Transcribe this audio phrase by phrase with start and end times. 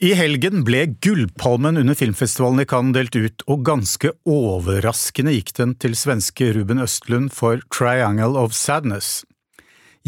[0.00, 5.74] I helgen ble Gullpalmen under filmfestivalen i Cannes delt ut, og ganske overraskende gikk den
[5.76, 9.26] til svenske Ruben Østlund for Triangle of Sadness.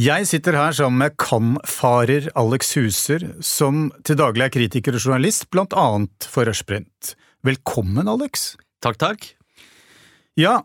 [0.00, 5.50] Jeg sitter her sammen med Cannes-farer Alex Huser, som til daglig er kritiker og journalist,
[5.52, 7.12] blant annet for Rushprint.
[7.44, 8.54] Velkommen, Alex.
[8.80, 9.28] Takk, takk.
[10.40, 10.62] Ja,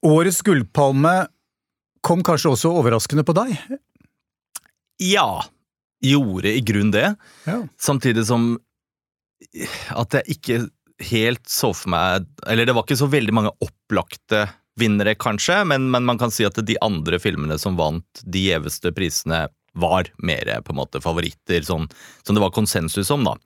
[0.00, 1.18] årets Gullpalme
[2.00, 3.52] kom kanskje også overraskende på deg?
[5.12, 5.42] Ja,
[6.02, 7.08] gjorde i grunn det.
[7.46, 7.62] Ja.
[7.80, 8.54] Samtidig som
[9.90, 10.58] at jeg ikke
[11.02, 14.44] helt så for meg Eller det var ikke så veldig mange opplagte
[14.78, 18.88] vinnere, kanskje, men, men man kan si at de andre filmene som vant de gjeveste
[18.96, 21.86] prisene, var mer på en måte favoritter, sånn
[22.24, 23.36] som det var konsensus om, da.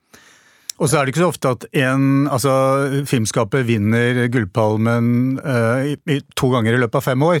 [0.77, 2.51] Og så er det ikke så ofte at en, altså
[3.09, 7.39] filmskapet vinner Gullpalmen uh, i, i, to ganger i løpet av fem år.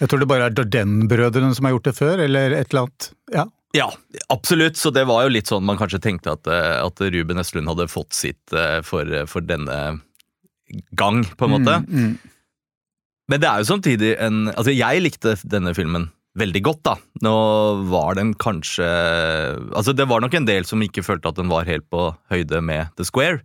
[0.00, 3.08] Jeg tror det bare er Darden-brødrene som har gjort det før, eller et eller annet.
[3.34, 3.46] Ja.
[3.76, 3.92] Ja,
[4.28, 4.78] absolutt.
[4.80, 7.90] Så det var jo litt sånn man kanskje tenkte at, eh, at Ruben Østlund hadde
[7.90, 10.00] fått sitt eh, for, for denne
[10.98, 11.76] gang, på en måte.
[11.86, 12.16] Mm, mm.
[13.30, 16.96] Men det er jo samtidig en Altså, jeg likte denne filmen veldig godt, da.
[17.26, 17.34] Nå
[17.90, 18.86] var den kanskje
[19.74, 22.62] Altså, det var nok en del som ikke følte at den var helt på høyde
[22.62, 23.42] med The Square.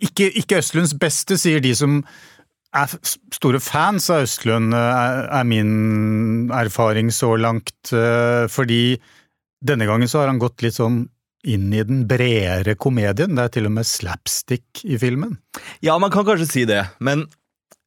[0.00, 2.00] Ikke, ikke Østlunds beste, sier de som
[2.78, 2.92] er
[3.34, 7.90] store fans av Østlund, er, er min erfaring så langt.
[7.90, 9.00] eh, Fordi
[9.64, 11.02] denne gangen så har han gått litt sånn
[11.48, 13.32] inn i den bredere komedien.
[13.36, 15.38] Det er til og med slapstick i filmen.
[15.84, 17.26] Ja, man kan kanskje si det, men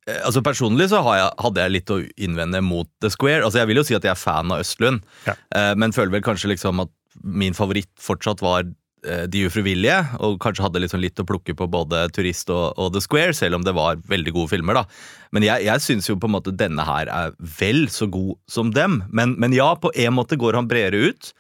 [0.07, 3.44] eh, altså personlig så har jeg, hadde jeg litt å innvende mot The Square.
[3.45, 5.35] Altså Jeg vil jo si at jeg er fan av Østlund, Ja.
[5.53, 8.66] eh, men føler vel kanskje liksom at min favoritt fortsatt var
[9.05, 12.94] eh, De ufrivillige, og kanskje hadde liksom litt å plukke på både Turist og, og
[12.95, 14.81] The Square, selv om det var veldig gode filmer.
[14.81, 14.85] da.
[15.31, 18.73] Men jeg, jeg syns jo på en måte denne her er vel så god som
[18.73, 19.03] dem.
[19.13, 21.33] Men, men ja, på en måte går han bredere ut.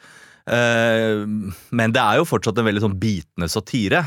[0.49, 1.23] Eh,
[1.71, 4.03] men det er jo fortsatt en veldig sånn bitende satire.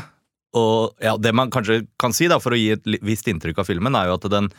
[0.57, 3.69] Og ja, det man kanskje kan si, da, for å gi et visst inntrykk av
[3.69, 4.51] filmen, er jo at den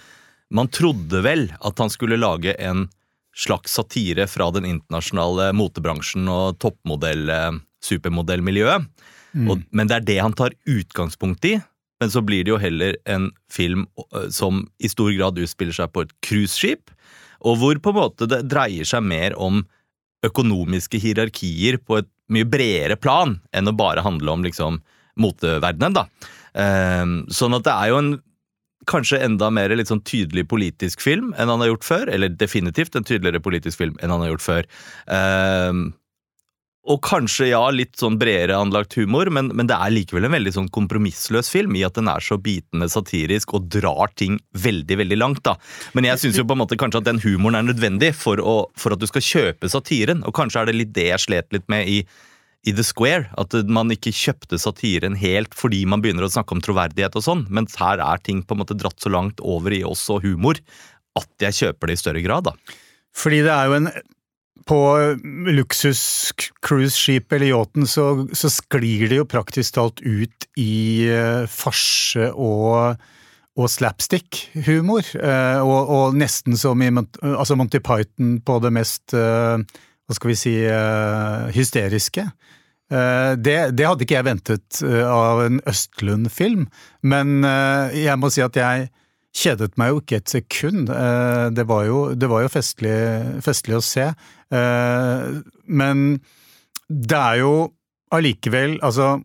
[0.48, 2.86] Man trodde vel at han skulle lage en
[3.36, 8.86] slags satire fra den internasjonale motebransjen og toppmodell, eh, supermodellmiljøet.
[9.44, 11.58] Og, men det er det han tar utgangspunkt i.
[12.00, 15.92] Men så blir det jo heller en film eh, som i stor grad utspiller seg
[15.92, 16.94] på et cruiseskip,
[17.46, 19.62] og hvor på en måte det dreier seg mer om
[20.26, 24.80] økonomiske hierarkier på et mye bredere plan enn å bare handle om liksom
[25.18, 26.06] moteverdenen, da.
[26.58, 28.10] Ehm, sånn at det er jo en
[28.88, 32.10] kanskje enda mer litt sånn tydelig politisk film enn han har gjort før.
[32.12, 34.68] Eller definitivt en tydeligere politisk film enn han har gjort før.
[35.12, 35.82] Ehm,
[36.88, 40.54] og kanskje, ja, litt sånn bredere anlagt humor, men, men det er likevel en veldig
[40.54, 45.18] sånn kompromissløs film i at den er så bitende satirisk og drar ting veldig, veldig
[45.20, 45.58] langt, da.
[45.92, 49.24] Men jeg syns kanskje at den humoren er nødvendig for, å, for at du skal
[49.24, 52.02] kjøpe satiren, og kanskje er det litt det jeg slet litt med i
[52.66, 56.62] i The Square, at man ikke kjøpte satiren helt fordi man begynner å snakke om
[56.64, 59.84] troverdighet og sånn, mens her er ting på en måte dratt så langt over i
[59.86, 60.58] oss og humor
[61.18, 62.78] at jeg kjøper det i større grad, da.
[63.16, 63.88] Fordi det er jo en
[64.66, 64.78] På
[65.48, 72.98] luksus-cruiseskipet eller yachten så, så sklir det jo praktisk talt ut i eh, farse og
[73.58, 79.58] og slapstick-humor, eh, og, og nesten som i altså Monty Python på det mest eh,
[79.58, 80.52] hva skal vi si
[81.52, 82.22] hysteriske.
[82.88, 86.62] Det, det hadde ikke jeg ventet av en Østlund-film,
[87.04, 87.44] men
[87.92, 88.86] jeg må si at jeg
[89.38, 90.90] kjedet meg jo ikke et sekund.
[90.90, 92.94] Eh, Det var jo, det var jo festlig,
[93.44, 94.08] festlig å se.
[94.50, 96.20] Eh, Men
[96.88, 97.52] det er jo
[98.14, 99.18] allikevel altså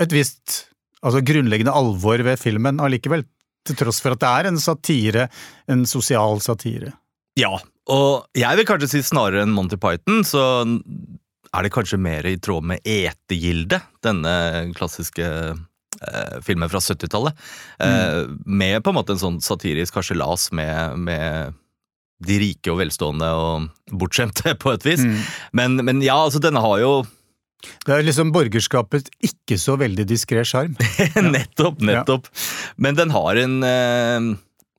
[0.00, 0.62] et visst
[1.04, 3.26] altså grunnleggende alvor ved filmen allikevel,
[3.68, 5.26] til tross for at det er en satire,
[5.68, 6.94] en sosial satire.
[7.36, 7.52] Ja,
[7.92, 10.40] og jeg vil kanskje si snarere enn Monty Python, så
[11.54, 14.34] er det kanskje mer i tråd med Etegilde, denne
[14.76, 15.28] klassiske
[16.04, 17.44] eh, filmen fra 70-tallet.
[17.84, 21.58] Eh, med på en måte en sånn satirisk harselas med, med
[22.24, 25.04] de rike og velstående og bortskjemte, på et vis.
[25.56, 26.94] Men, men ja, altså, denne har jo
[27.86, 30.76] Det er liksom borgerskapets ikke så veldig diskré sjarm.
[31.34, 32.28] nettopp, nettopp.
[32.76, 34.34] Men den har en eh,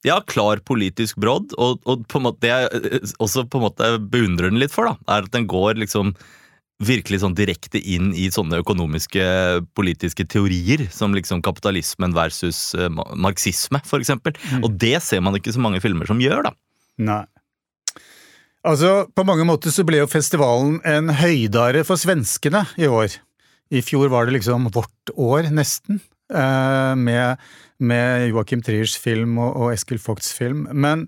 [0.05, 3.91] ja, klar politisk brodd, og, og på en måte, det jeg også på en måte
[3.99, 6.13] beundrer den litt for, da, er at den går liksom
[6.83, 9.25] virkelig sånn direkte inn i sånne økonomiske
[9.77, 14.35] politiske teorier, som liksom kapitalismen versus eh, marxisme, for eksempel.
[14.61, 16.55] Og det ser man ikke så mange filmer som gjør, da.
[17.05, 17.23] Nei.
[18.65, 23.13] Altså, på mange måter så ble jo festivalen en høydare for svenskene i år.
[23.73, 26.01] I fjor var det liksom vårt år, nesten,
[26.33, 27.45] eh, med,
[27.77, 30.65] med Joachim Triers film og, og Eskil Vogts film.
[30.73, 31.07] Men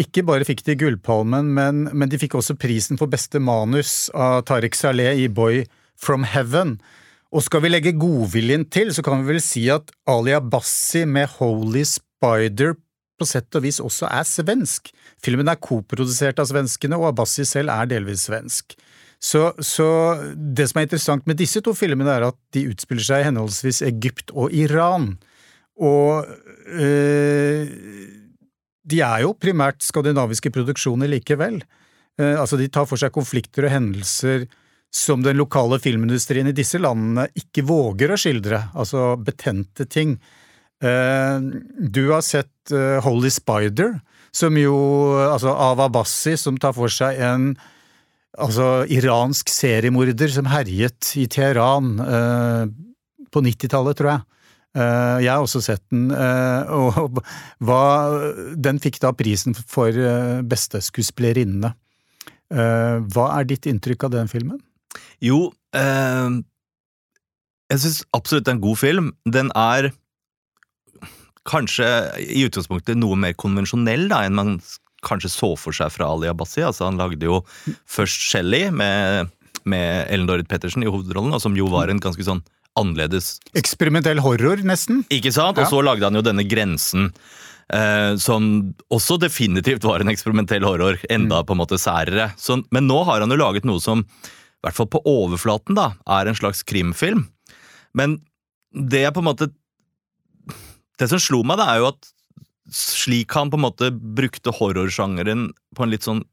[0.00, 4.44] ikke bare fikk de Gullpalmen, men, men de fikk også prisen for beste manus av
[4.48, 5.64] Tariq Saleh i Boy
[5.98, 6.76] from Heaven.
[7.34, 11.28] Og skal vi legge godviljen til, så kan vi vel si at Ali Abbasi med
[11.36, 12.76] Holy Spider
[13.18, 14.92] på sett og vis også er svensk.
[15.24, 18.78] Filmen er koprodusert av svenskene, og Abbasi selv er delvis svensk.
[19.18, 19.88] Så, så,
[20.34, 23.82] det som er interessant med disse to filmene, er at de utspiller seg i henholdsvis
[23.88, 25.16] Egypt og Iran.
[25.74, 26.26] Og
[26.70, 27.66] øh,
[28.88, 31.60] de er jo primært skandinaviske produksjoner likevel.
[32.18, 34.48] Eh, altså, de tar for seg konflikter og hendelser
[34.94, 40.16] som den lokale filmindustrien i disse landene ikke våger å skildre, altså betente ting.
[40.80, 41.48] Eh,
[41.78, 43.98] du har sett eh, Holy Spider,
[44.32, 44.76] som jo
[45.24, 47.52] Altså av Abbasi, som tar for seg en
[48.38, 51.96] altså iransk seriemorder som herjet i Teheran
[53.32, 54.20] på 90-tallet, tror jeg.
[54.76, 57.18] Jeg har også sett den, og
[57.64, 57.82] hva,
[58.54, 59.96] den fikk da prisen for
[60.46, 61.72] beste skuespillerinne.
[62.52, 64.60] Hva er ditt inntrykk av den filmen?
[65.24, 66.36] Jo, eh,
[67.68, 69.08] jeg syns absolutt det er en god film.
[69.28, 69.90] Den er
[71.48, 71.86] kanskje
[72.20, 74.54] i utgangspunktet noe mer konvensjonell da, enn man
[75.06, 76.62] kanskje så for seg fra Ali Abbasi.
[76.64, 77.42] Altså, han lagde jo
[77.88, 79.30] først Shelly med,
[79.68, 82.42] med Ellen Dorrit Pettersen i hovedrollen, og som jo var en ganske sånn
[82.78, 85.02] annerledes Eksperimentell horror, nesten.
[85.14, 85.58] Ikke sant?
[85.60, 87.10] Og så lagde han jo denne Grensen.
[87.68, 91.48] Eh, som også definitivt var en eksperimentell horror, enda mm.
[91.48, 92.30] på en måte særere.
[92.40, 95.92] Så, men nå har han jo laget noe som i hvert fall på overflaten, da,
[96.18, 97.26] er en slags krimfilm.
[97.96, 98.18] Men
[98.72, 99.52] det jeg på en måte
[100.98, 102.08] Det som slo meg, da, er jo at
[102.74, 105.44] slik han på en måte brukte horrorsjangeren
[105.76, 106.24] på en litt sånn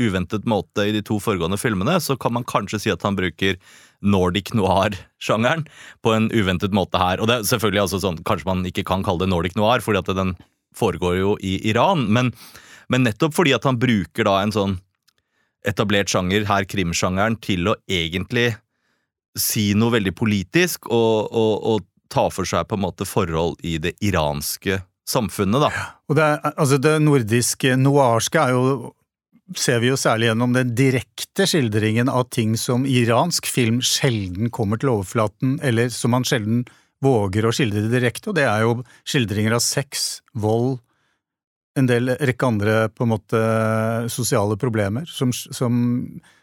[0.00, 3.56] uventet måte i de to foregående filmene, så kan man kanskje si at han bruker
[4.00, 5.66] Nordic noir-sjangeren
[6.04, 7.20] på en uventet måte her.
[7.20, 10.00] Og det er selvfølgelig altså sånn, Kanskje man ikke kan kalle det Nordic noir, fordi
[10.00, 10.34] at den
[10.76, 12.30] foregår jo i Iran, men,
[12.88, 14.78] men nettopp fordi at han bruker da en sånn
[15.66, 18.54] etablert sjanger, her krimsjangeren, til å egentlig
[19.38, 23.76] si noe veldig politisk og, og, og, ta for seg på en måte forhold i
[23.78, 25.68] det iranske samfunnet, da.
[26.10, 28.64] Og det, er, altså det nordiske noirske er jo
[29.56, 34.80] ser vi jo særlig gjennom den direkte skildringen av ting som iransk film sjelden kommer
[34.80, 36.64] til overflaten, eller som man sjelden
[37.00, 38.76] våger å skildre direkte, og det er jo
[39.08, 40.78] skildringer av sex, vold,
[41.78, 43.40] en del rekke andre på en måte
[44.12, 45.74] sosiale problemer som, som,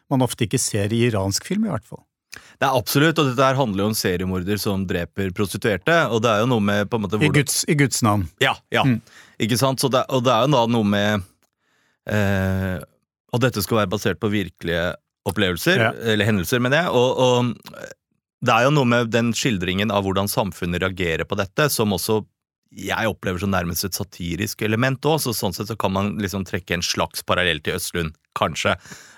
[0.07, 2.03] man ofte ikke ser i iransk film, i hvert fall.
[2.57, 5.95] Det er absolutt, og dette her handler jo om seriemorder som dreper prostituerte.
[6.07, 7.19] og det er jo noe med på en måte...
[7.19, 8.27] I, Guds, I, Guds, navn.
[8.43, 8.85] Ja, ja.
[8.87, 9.01] Mm.
[9.43, 9.83] ikke sant?
[9.83, 11.27] Det, og det er jo da noe med
[12.07, 12.77] eh,
[13.35, 14.93] Og dette skal være basert på virkelige
[15.27, 15.91] opplevelser, ja.
[16.13, 16.91] eller hendelser, mener jeg.
[16.95, 17.87] og, og
[18.45, 22.21] det er jo noe med den skildringen av hvordan samfunnet reagerer på dette, som også
[22.77, 26.45] jeg opplever som nærmest et satirisk element òg, så sånn sett så kan man liksom
[26.47, 28.75] trekke en slags parallell til Østlund, kanskje.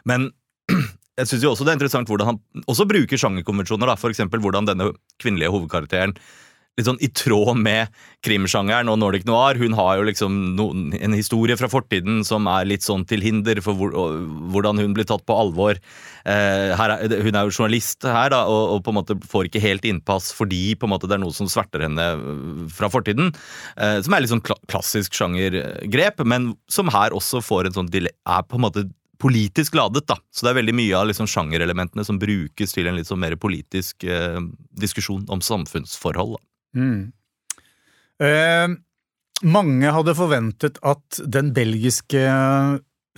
[0.08, 0.30] Men
[1.20, 2.40] jeg syns jo også det er interessant hvordan han
[2.70, 4.92] også bruker sjangerkonvensjoner, da, for eksempel hvordan denne
[5.22, 6.16] kvinnelige hovedkarakteren
[6.80, 7.94] litt sånn i tråd med
[8.26, 9.60] krimsjangeren og Nordic Noir.
[9.60, 13.62] Hun har jo liksom noen, en historie fra fortiden som er litt sånn til hinder
[13.64, 13.94] for hvor,
[14.54, 15.80] hvordan hun blir tatt på alvor.
[16.26, 19.64] Eh, er, hun er jo journalist her da, og, og, på en måte får ikke
[19.64, 23.34] helt innpass fordi på en måte det er noe som sverter henne øh, fra fortiden.
[23.78, 28.44] Eh, som er litt sånn klassisk sjangergrep, men som her også får en sånn er
[28.46, 28.90] på en måte
[29.20, 30.08] politisk ladet.
[30.08, 30.18] da.
[30.32, 33.36] Så det er veldig mye av liksom sjangerelementene som brukes til en litt sånn mer
[33.40, 34.40] politisk eh,
[34.80, 36.38] diskusjon om samfunnsforhold.
[36.38, 36.46] da.
[36.76, 37.12] Mm.
[38.20, 38.68] Eh,
[39.48, 42.24] mange hadde forventet at den belgiske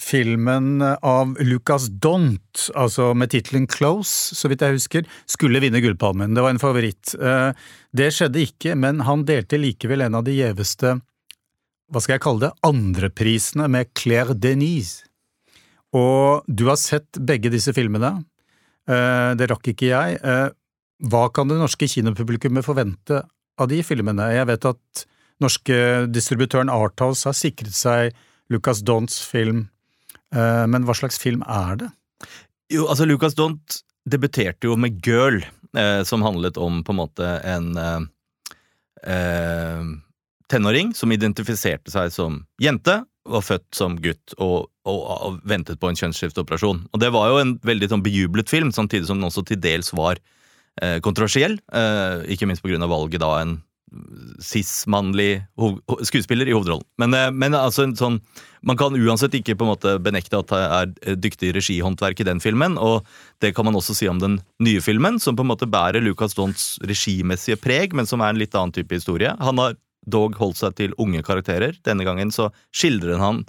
[0.01, 6.33] filmen av Lucas Dont, altså med tittelen Close, så vidt jeg husker, skulle vinne Gullpalmen.
[6.35, 7.13] Det var en favoritt.
[7.17, 7.51] Eh,
[7.93, 10.95] det skjedde ikke, men han delte likevel en av de gjeveste,
[11.91, 15.03] hva skal jeg kalle det, andreprisene med Claire Denise.
[15.97, 18.21] Og du har sett begge disse filmene.
[18.87, 20.17] Eh, det rakk ikke jeg.
[20.23, 20.47] Eh,
[21.11, 23.25] hva kan det norske kinopublikummet forvente
[23.59, 24.31] av de filmene.
[24.35, 25.05] Jeg vet at
[25.41, 25.77] norske
[26.13, 28.15] distributøren Arthouse har sikret seg
[28.51, 29.65] Lucas Donts film,
[30.35, 31.89] eh, men hva slags film er det?
[32.71, 35.41] Jo, altså Lucas Dont debuterte jo med Girl,
[35.77, 38.01] eh, som handlet om på en måte en eh,
[39.07, 39.87] eh,
[40.51, 45.91] tenåring som identifiserte seg som jente, var født som gutt og, og, og ventet på
[45.91, 46.87] en kjønnsskifteoperasjon.
[46.89, 49.93] Og det var jo en veldig sånn bejublet film, samtidig som den også til dels
[49.93, 50.39] var Eh,
[51.03, 51.57] kontroversiell.
[51.73, 52.79] Eh, ikke minst pga.
[52.87, 53.59] valget da en
[54.39, 55.41] cis-mannlig
[56.07, 56.85] skuespiller i hovedrollen.
[57.01, 58.21] Men, eh, men altså sånn,
[58.63, 62.39] man kan uansett ikke på en måte benekte at det er dyktig regihåndverk i den
[62.39, 63.05] filmen, og
[63.41, 66.33] det kan man også si om den nye filmen, som på en måte bærer Lucas
[66.37, 69.35] Donts regimessige preg, men som er en litt annen type historie.
[69.39, 69.75] Han har
[70.07, 71.75] dog holdt seg til unge karakterer.
[71.83, 73.43] Denne gangen så skildrer han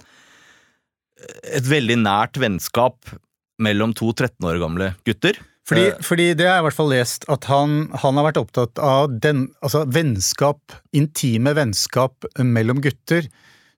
[1.55, 3.15] et veldig nært vennskap
[3.63, 6.91] mellom to 13 år gamle gutter Fordi, Eh, fordi det har jeg i hvert fall
[6.91, 13.29] lest, at han, han har vært opptatt av den, altså vennskap, intime vennskap mellom gutter,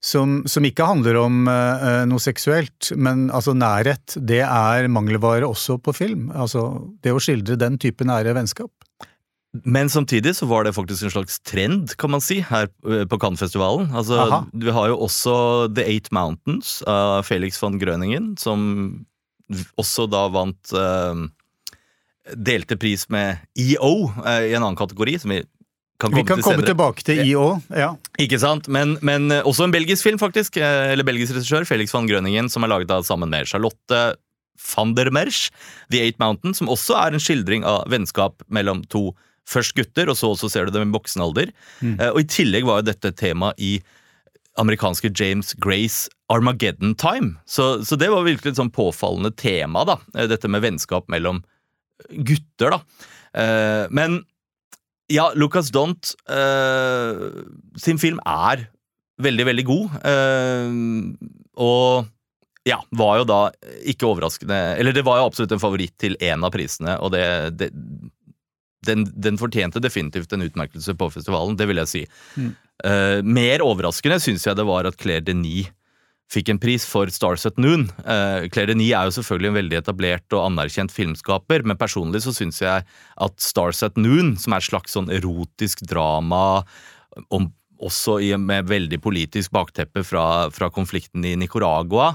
[0.05, 5.79] som, som ikke handler om uh, noe seksuelt, men altså nærhet, det er mangelvare også
[5.81, 6.27] på film.
[6.29, 6.67] Altså
[7.01, 8.69] det å skildre den type nære vennskap.
[9.63, 13.87] Men samtidig så var det faktisk en slags trend, kan man si, her på Cannes-festivalen.
[13.95, 14.43] Altså, Aha.
[14.53, 15.35] vi har jo også
[15.73, 18.67] The Eight Mountains av Felix von Grøningen, som
[19.79, 21.25] også da vant eh,
[22.33, 25.43] Delte pris med EO eh, i en annen kategori, som vi
[26.01, 27.45] kan komme Vi kan til komme tilbake til IO.
[27.69, 27.91] Ja.
[28.19, 28.67] Ikke sant?
[28.67, 30.57] Men, men eh, også en belgisk film, faktisk.
[30.57, 34.01] eh, Eller belgisk regissør, Felix van Grønningen, som er laget av sammen med Charlotte
[34.65, 35.51] van der Merch,
[35.91, 39.11] The Eight Mountains, som også er en skildring av vennskap mellom to
[39.45, 41.51] først gutter, og så også ser du dem i voksen alder.
[41.83, 41.99] Mm.
[42.15, 43.75] Og i tillegg var jo dette tema i
[44.57, 47.35] amerikanske James Grace Armageddon Time.
[47.45, 49.99] Så, så det var virkelig et sånn påfallende tema, da.
[50.25, 51.43] Dette med vennskap mellom
[52.09, 52.79] gutter, da.
[53.35, 54.23] Eh, Men
[55.11, 57.27] ja, Lucas Dont eh,
[57.77, 58.67] sin film er
[59.21, 59.97] veldig, veldig god.
[60.11, 60.75] eh,
[61.61, 62.11] og
[62.65, 63.39] ja, var jo da
[63.85, 67.25] ikke overraskende Eller det var jo absolutt en favoritt til én av prisene, og det,
[67.59, 67.69] det
[68.85, 72.01] den, den fortjente definitivt en utmerkelse på festivalen, det vil jeg si.
[72.37, 72.51] Mm.
[72.85, 75.71] Uh, mer overraskende syns jeg det var at Claire Denis
[76.31, 77.85] fikk en pris for Stars at Noon.
[78.01, 82.33] Uh, Claire Denis er jo selvfølgelig en veldig etablert og anerkjent filmskaper, men personlig så
[82.35, 86.63] syns jeg at Stars at Noon, som er et slags sånn erotisk drama
[87.29, 87.51] om
[87.85, 92.13] også i, med veldig politisk bakteppe fra, fra konflikten i Nicaragua.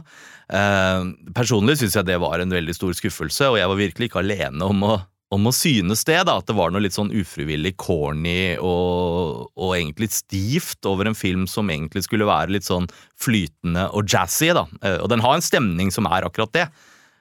[0.51, 1.05] Eh,
[1.37, 4.71] personlig syns jeg det var en veldig stor skuffelse, og jeg var virkelig ikke alene
[4.73, 4.95] om å,
[5.31, 6.19] om å synes det.
[6.27, 11.15] da, At det var noe litt sånn ufrivillig corny og, og egentlig stivt over en
[11.19, 12.89] film som egentlig skulle være litt sånn
[13.21, 14.53] flytende og jazzy.
[14.55, 16.69] da, Eh, Og den har en stemning som er akkurat det.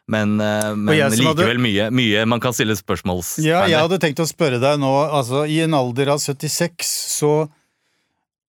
[0.10, 4.00] Men, eh, men som hadde- likevel mye, mye man kan stille spørsmålstegn Ja, jeg hadde
[4.02, 6.82] tenkt å spørre deg nå, altså i en alder av 76,
[7.20, 7.48] så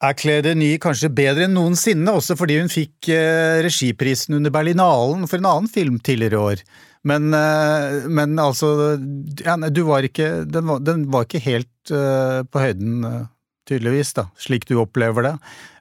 [0.02, 5.29] er Claire Denis kanskje bedre enn noensinne, også fordi hun fikk eh, regiprisen under Berlinalen
[5.29, 6.62] for en annen film tidligere i år.
[7.02, 8.99] Men, eh, men altså
[9.40, 13.23] ja, Du var ikke Den var, den var ikke helt uh, på høyden, eh,
[13.69, 15.33] tydeligvis, da, slik du opplever det.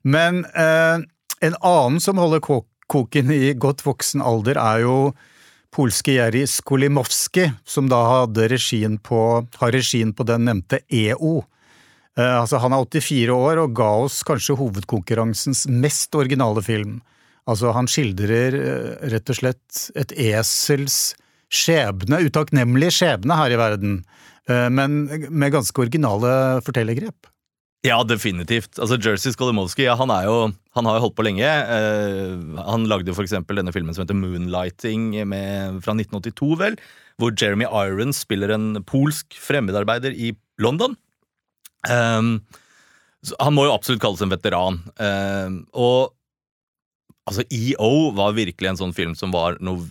[0.08, 1.04] Men uh,
[1.44, 4.96] en annen som holder koken i godt voksen alder, er jo
[5.76, 11.42] polske Jerry Skolimowski, som da hadde regien på, har regien på den nevnte EO.
[12.18, 17.02] Uh, altså Han er 84 år og ga oss kanskje hovedkonkurransens mest originale film.
[17.50, 21.16] Altså Han skildrer eh, rett og slett et esels
[21.50, 24.00] skjebne, utakknemlig skjebne her i verden,
[24.50, 26.32] eh, men med ganske originale
[26.66, 27.30] fortellergrep.
[27.88, 28.76] Ja, definitivt.
[28.76, 30.38] Altså, Jersey Skolimowski ja, han, er jo,
[30.76, 31.48] han har jo holdt på lenge.
[31.48, 36.76] Uh, han lagde jo eksempel denne filmen som heter Moonlighting med, fra 1982, vel,
[37.20, 40.98] hvor Jeremy Irons spiller en polsk fremmedarbeider i London.
[41.88, 42.42] Um,
[43.40, 44.82] han må jo absolutt kalles en veteran.
[45.00, 46.12] Um, og
[47.28, 49.88] altså, EO var virkelig en sånn film som var noe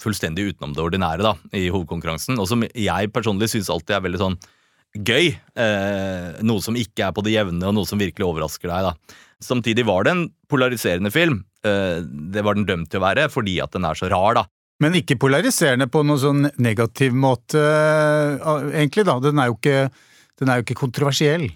[0.00, 4.20] fullstendig utenom det ordinære da, i hovedkonkurransen, og som jeg personlig syns alltid er veldig
[4.22, 4.38] sånn
[4.96, 5.34] gøy.
[5.36, 8.88] Eh, noe som ikke er på det jevne, og noe som virkelig overrasker deg.
[8.88, 9.18] da.
[9.44, 11.42] Samtidig var det en polariserende film.
[11.64, 14.46] Eh, det var den dømt til å være, fordi at den er så rar, da.
[14.80, 19.18] Men ikke polariserende på noen sånn negativ måte, eh, egentlig, da.
[19.20, 19.90] Den er jo ikke,
[20.38, 21.48] den er jo ikke kontroversiell.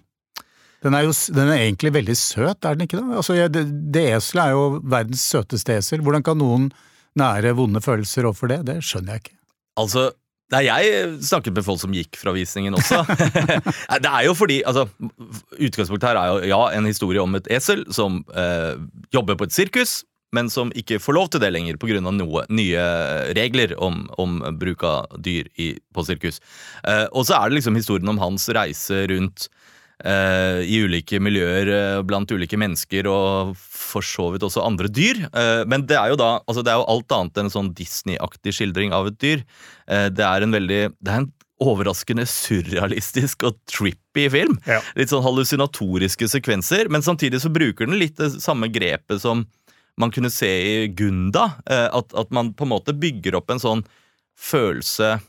[0.83, 3.19] Den er jo den er egentlig veldig søt, er den ikke det?
[3.21, 6.03] Altså, det, det eselet er jo verdens søteste esel.
[6.03, 6.73] Hvordan kan noen
[7.19, 8.65] nære vonde følelser overfor det?
[8.67, 9.39] Det skjønner jeg ikke.
[9.83, 10.11] Altså,
[10.53, 13.01] Nei, jeg snakket med folk som gikk fra visningen også.
[14.05, 14.85] Det er jo fordi altså,
[15.57, 18.75] Utgangspunktet her er jo ja, en historie om et esel som eh,
[19.17, 20.03] jobber på et sirkus,
[20.37, 22.03] men som ikke får lov til det lenger pga.
[22.53, 22.85] nye
[23.37, 26.41] regler om, om bruk av dyr i, på sirkus.
[26.85, 29.49] Eh, og så er det liksom historien om hans reise rundt
[30.67, 35.21] i ulike miljøer eh, blant ulike mennesker og for så vidt også andre dyr.
[35.31, 37.71] Eh, men det er jo da altså det er jo alt annet enn en sånn
[37.79, 39.45] Disney-aktig skildring av et dyr.
[39.87, 41.31] Eh, det er en veldig det er en
[41.63, 44.57] overraskende surrealistisk og trippy film.
[44.67, 44.81] Ja.
[44.99, 49.45] Litt sånn hallusinatoriske sekvenser, men samtidig så bruker den litt det samme grepet som
[50.01, 51.53] man kunne se i Gunda.
[51.71, 53.85] eh, At, at man på en måte bygger opp en sånn
[54.35, 55.21] følelse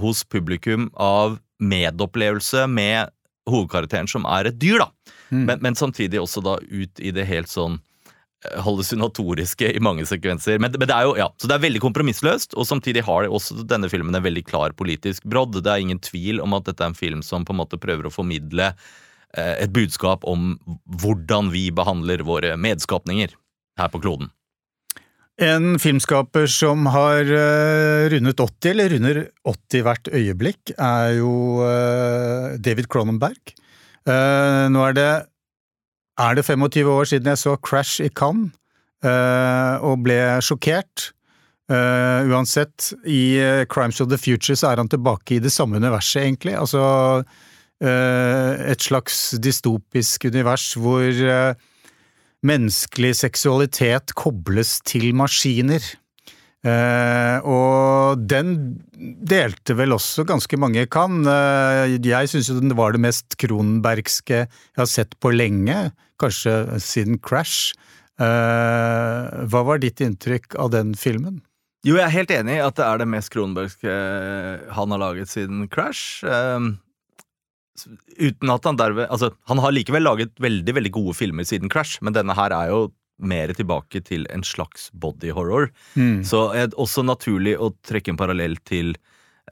[0.00, 3.12] hos publikum av medopplevelse med
[3.50, 5.14] hovedkarakteren som er et dyr, da.
[5.30, 5.44] Mm.
[5.44, 10.60] Men, men samtidig også da ut i det helt sånn eh, hallusinatoriske i mange sekvenser.
[10.62, 13.32] Men, men det er jo, ja, Så det er veldig kompromissløst, og samtidig har det
[13.34, 15.58] også denne filmen en veldig klar politisk brodd.
[15.58, 18.08] Det er ingen tvil om at dette er en film som på en måte prøver
[18.08, 20.54] å formidle eh, et budskap om
[21.02, 23.36] hvordan vi behandler våre medskapninger
[23.76, 24.32] her på kloden.
[25.36, 32.56] En filmskaper som har uh, rundet 80, eller runder 80 hvert øyeblikk, er jo uh,
[32.56, 33.52] David Cronenberg.
[34.08, 35.10] Uh, nå er det
[36.16, 38.54] er det 25 år siden jeg så Crash i Cannes,
[39.84, 41.10] og ble sjokkert.
[41.68, 43.36] uansett, i
[43.68, 46.54] Crimes of the Future så er han tilbake i det samme universet, egentlig.
[46.56, 46.80] Altså
[47.84, 51.12] et slags dystopisk univers hvor
[52.44, 55.84] menneskelig seksualitet kobles til maskiner.
[56.66, 58.56] Uh, og den
[58.96, 61.20] delte vel også ganske mange kan.
[61.22, 66.80] Uh, jeg syns jo den var det mest kronbergske jeg har sett på lenge, kanskje
[66.82, 67.76] siden Crash.
[68.18, 71.38] Uh, hva var ditt inntrykk av den filmen?
[71.86, 73.92] Jo, jeg er helt enig i at det er det mest kronbergske
[74.74, 76.24] han har laget siden Crash.
[76.26, 76.74] Uh,
[78.16, 82.00] uten at han derved Altså, han har likevel laget veldig, veldig gode filmer siden Crash,
[82.00, 85.70] men denne her er jo mer tilbake til en slags body horror.
[85.96, 86.22] Mm.
[86.26, 88.94] Så er det også naturlig å trekke en parallell til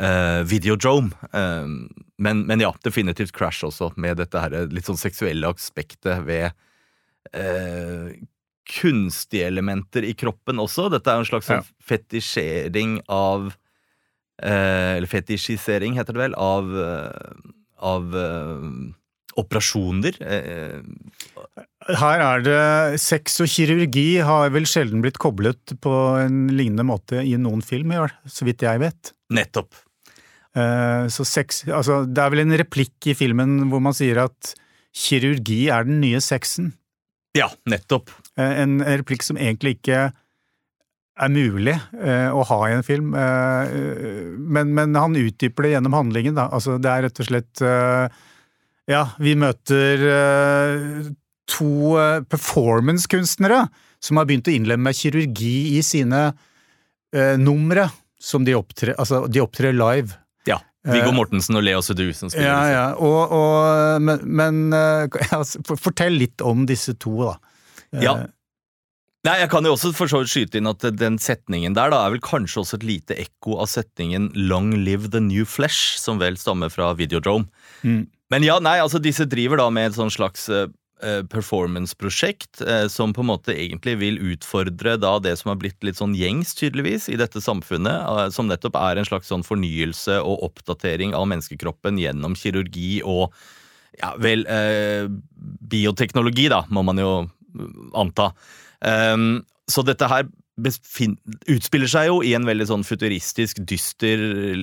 [0.01, 1.15] uh, Videodrome.
[1.33, 1.89] Uh,
[2.21, 6.51] men, men, ja, definitivt Crash også, med dette her litt sånn seksuelle aspektet ved
[7.33, 8.13] uh,
[8.69, 10.91] kunstige elementer i kroppen også.
[10.93, 11.69] Dette er en slags sånn ja.
[11.85, 13.53] fetisjering av
[14.35, 16.73] Eller fetisjisering, heter det vel, av
[17.85, 18.65] av uh,
[19.41, 20.17] operasjoner.
[20.21, 20.83] Uh,
[22.01, 27.21] Her er det Sex og kirurgi har vel sjelden blitt koblet på en lignende måte
[27.21, 27.93] i noen film,
[28.25, 29.13] så vidt jeg vet.
[29.35, 29.75] Nettopp.
[30.55, 34.53] Så sex Altså, det er vel en replikk i filmen hvor man sier at
[34.95, 36.69] kirurgi er den nye sexen.
[37.35, 38.13] Ja, nettopp.
[38.39, 40.13] En replikk som egentlig ikke
[41.15, 43.75] er mulig eh, å ha i en film, eh,
[44.35, 46.39] men, men, han utdyper det gjennom handlingen.
[46.39, 46.49] Da.
[46.55, 48.23] Altså, det er rett og slett eh,
[48.91, 50.03] Ja, vi møter
[51.49, 51.95] to
[52.29, 53.63] performancekunstnere
[54.05, 56.27] som har begynt å innlemme kirurgi i sine
[57.41, 57.89] numre.
[58.25, 60.17] Som de opptrer, altså, de opptrer live.
[60.49, 60.59] Ja.
[60.89, 62.49] Viggo Mortensen og Leo Sedusen spiller.
[62.49, 62.85] Ja, ja.
[62.97, 64.63] Og, og, men, men
[65.39, 67.35] altså, fortell litt om disse to, da.
[68.01, 68.15] Ja,
[69.25, 72.03] Nei, Jeg kan jo også for så vidt skyte inn at den setningen der da
[72.05, 76.21] er vel kanskje også et lite ekko av setningen 'Long live the new flesh', som
[76.21, 77.49] vel stammer fra Videodrome.
[77.83, 78.07] Mm.
[78.31, 80.69] Men ja, nei, altså disse driver da med et sånn slags uh,
[81.33, 85.97] performance-prosjekt uh, som på en måte egentlig vil utfordre da det som har blitt litt
[85.97, 90.45] sånn gjengs, tydeligvis, i dette samfunnet, uh, som nettopp er en slags sånn fornyelse og
[90.51, 93.33] oppdatering av menneskekroppen gjennom kirurgi og
[94.01, 94.43] ja, vel
[95.71, 97.13] bioteknologi, da, må man jo
[97.95, 98.33] anta.
[98.81, 100.27] Um, så dette her
[101.51, 104.21] utspiller seg jo i en veldig sånn futuristisk, dyster,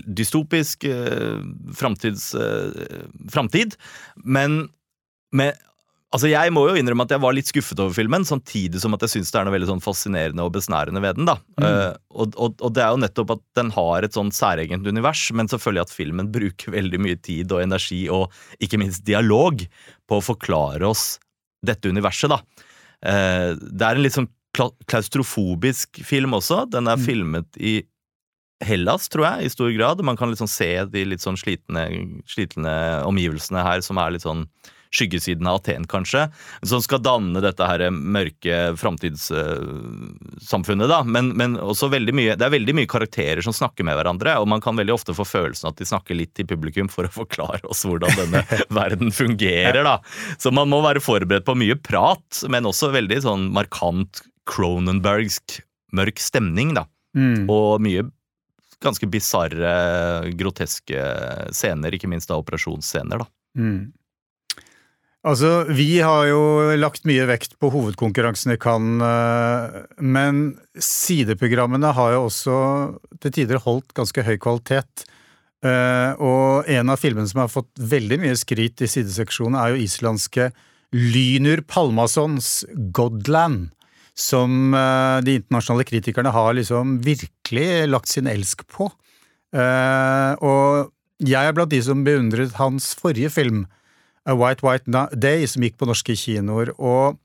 [0.07, 1.41] dystopisk uh,
[1.75, 2.71] framtids, uh,
[3.31, 3.75] framtid.
[4.23, 4.63] Men
[5.35, 5.59] med
[6.11, 9.05] Altså, Jeg må jo innrømme at jeg var litt skuffet over filmen, samtidig som at
[9.05, 11.29] jeg syns det er noe veldig sånn fascinerende og besnærende ved den.
[11.29, 11.37] da.
[11.55, 11.63] Mm.
[11.63, 15.21] Uh, og, og, og, det er jo nettopp at den har et sånn særegent univers,
[15.31, 19.63] men selvfølgelig at filmen bruker veldig mye tid og energi og ikke minst dialog
[20.11, 21.13] på å forklare oss
[21.63, 22.35] dette universet.
[22.35, 22.41] da.
[23.05, 26.65] Eh, det er en litt sånn klaustrofobisk film også.
[26.71, 27.05] Den er mm.
[27.07, 27.79] filmet i
[28.61, 30.03] Hellas, tror jeg, i stor grad.
[30.05, 31.87] Man kan liksom se de litt sånn slitne,
[32.29, 32.75] slitne
[33.07, 34.45] omgivelsene her, som er litt sånn
[34.91, 36.27] skyggesiden av Aten, kanskje,
[36.67, 40.89] som skal danne dette her mørke framtidssamfunnet.
[40.91, 44.31] da, men, men, også veldig mye, det er veldig mye karakterer som snakker med hverandre,
[44.41, 47.15] og man kan veldig ofte få følelsen at de snakker litt til publikum for å
[47.21, 48.41] forklare oss hvordan denne
[48.81, 49.83] verden fungerer.
[49.87, 49.95] da.
[50.37, 54.13] Så man må være forberedt på mye prat, men også veldig sånn markant
[54.49, 55.61] Cronenbergsk
[55.95, 56.73] mørk stemning.
[56.75, 56.83] da.
[57.15, 57.45] Mm.
[57.51, 58.03] Og mye
[58.81, 59.71] ganske bisarre,
[60.33, 60.97] groteske
[61.53, 63.17] scener, ikke minst da operasjonsscener.
[63.21, 63.27] da.
[63.57, 63.91] Mm.
[65.21, 66.41] Altså, vi har jo
[66.81, 70.39] lagt mye vekt på hovedkonkurransen i Cannes, eh, men
[70.73, 72.55] sideprogrammene har jo også
[73.21, 75.03] til tider holdt ganske høy kvalitet.
[75.61, 79.83] Eh, og en av filmene som har fått veldig mye skryt i sideseksjonen, er jo
[79.85, 80.47] islandske
[80.97, 83.69] Lynur Palmasons Godland,
[84.17, 88.89] som eh, de internasjonale kritikerne har liksom virkelig lagt sin elsk på.
[89.51, 90.89] Og
[91.21, 93.65] jeg er blant de som beundret hans forrige film,
[94.29, 96.73] A White White Day, som gikk på norske kinoer.
[96.77, 97.17] Og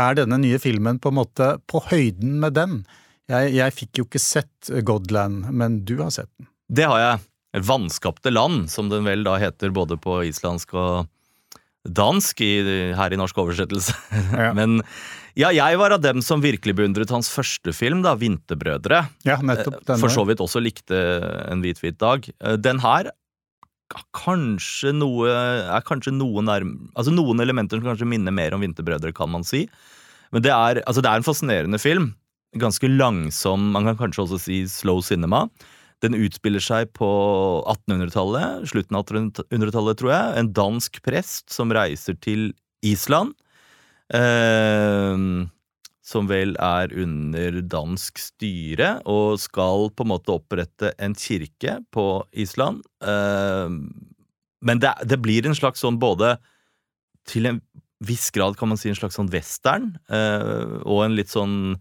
[0.00, 2.82] er denne nye filmen på en måte på høyden med den?
[3.30, 6.48] Jeg, jeg fikk jo ikke sett Godland, men du har sett den.
[6.70, 7.26] Det har jeg.
[7.66, 11.08] Vanskapte land, som den vel da heter både på islandsk og
[11.88, 12.52] dansk i,
[12.94, 13.96] her i norsk oversettelse.
[14.40, 14.52] Ja.
[14.54, 14.80] Men
[15.38, 19.02] ja, jeg var av dem som virkelig beundret hans første film, da, 'Vinterbrødre'.
[19.26, 19.80] Ja, nettopp.
[19.86, 19.98] Denne.
[20.02, 20.98] For så vidt også likte
[21.50, 22.30] 'En hvit, hvit dag'.
[22.60, 23.10] Den her
[24.16, 26.76] kanskje noe er kanskje noe nærm...
[26.94, 29.66] Altså noen elementer som kanskje minner mer om Vinterbrødre, kan man si.
[30.34, 32.14] Men det er, altså det er en fascinerende film.
[32.58, 35.44] ganske langsom, man kan kanskje også si slow cinema.
[36.02, 37.10] Den utspiller seg på
[37.68, 40.34] 1800-tallet, slutten av 1800-tallet, tror jeg.
[40.40, 42.50] En dansk prest som reiser til
[42.86, 43.34] Island.
[44.14, 45.46] Eh,
[46.10, 52.06] som vel er under dansk styre, og skal på en måte opprette en kirke på
[52.32, 52.82] Island.
[53.02, 53.68] Eh,
[54.60, 56.34] men det, det, blir en slags sånn både
[57.30, 57.62] Til en
[58.04, 61.78] viss grad kan man si en slags sånn western, eh, og en litt sånn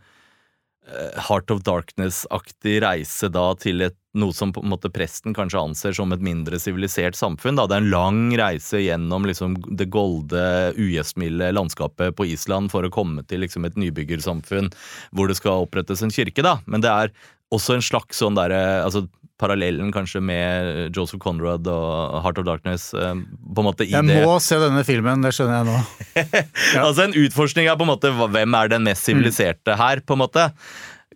[0.89, 5.61] Eh, Heart of Darkness-aktig reise da til et, noe som på en måte presten kanskje
[5.61, 7.59] anser som et mindre sivilisert samfunn.
[7.59, 7.67] Da.
[7.69, 10.41] Det er en lang reise gjennom liksom, det golde,
[10.81, 14.71] ugjestmilde landskapet på Island for å komme til liksom, et nybyggersamfunn
[15.13, 16.41] hvor det skal opprettes en kirke.
[16.45, 16.57] Da.
[16.65, 17.13] Men det er
[17.53, 19.05] også en slags sånn derre altså,
[19.39, 22.89] parallellen kanskje med Joseph Conrad og Heart of Darkness.
[22.97, 24.19] Eh, på en måte i Jeg det.
[24.25, 25.79] må se denne filmen, det skjønner jeg nå.
[26.73, 26.83] Ja.
[26.89, 30.25] altså En utforskning av på en måte hvem er den mest siviliserte her, på en
[30.25, 30.49] måte.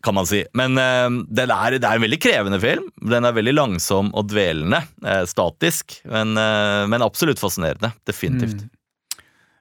[0.04, 0.42] Kan man si.
[0.58, 2.90] Men uh, det, er, det, er, en veldig krevende film.
[3.08, 4.84] Den er veldig langsom og dvelende.
[5.04, 5.96] Uh, statisk.
[6.12, 7.94] Men, uh, men, absolutt fascinerende.
[8.08, 8.66] Definitivt.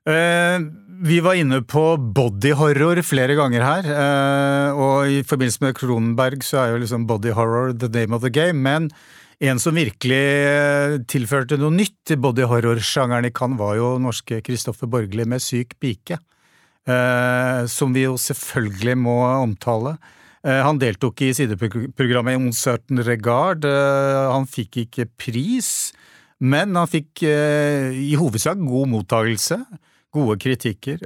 [0.03, 0.71] Mm.
[1.07, 3.87] vi var inne på bodyhorror flere ganger her,
[4.75, 8.59] og i forbindelse med Kronenberg så er jo liksom bodyhorror the name of the game.
[8.67, 8.89] Men
[9.39, 14.91] en som virkelig tilførte noe nytt til body horror-sjangeren i Cannes, var jo norske Kristoffer
[14.91, 16.19] Borgli med Syk pike.
[17.71, 19.95] som vi jo selvfølgelig må omtale.
[20.43, 23.67] Eh, han deltok i sideprogrammet Uncertain Regard.
[23.69, 25.93] Eh, han fikk ikke pris,
[26.43, 29.61] men han fikk eh, i hovedsak god mottagelse.
[30.13, 30.99] Gode kritikker.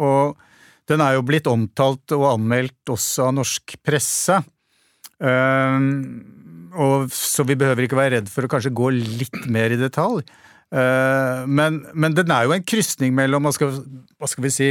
[0.00, 0.38] Og
[0.88, 4.38] den er jo blitt omtalt og anmeldt også av norsk presse.
[5.20, 10.24] Og, så vi behøver ikke være redd for å kanskje gå litt mer i detalj.
[10.72, 13.76] Men, men den er jo en krysning mellom, hva skal,
[14.16, 14.70] hva skal vi si,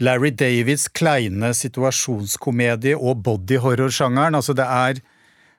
[0.00, 4.38] Larry Davids kleine situasjonskomedie og bodyhorror-sjangeren.
[4.38, 5.02] Altså det er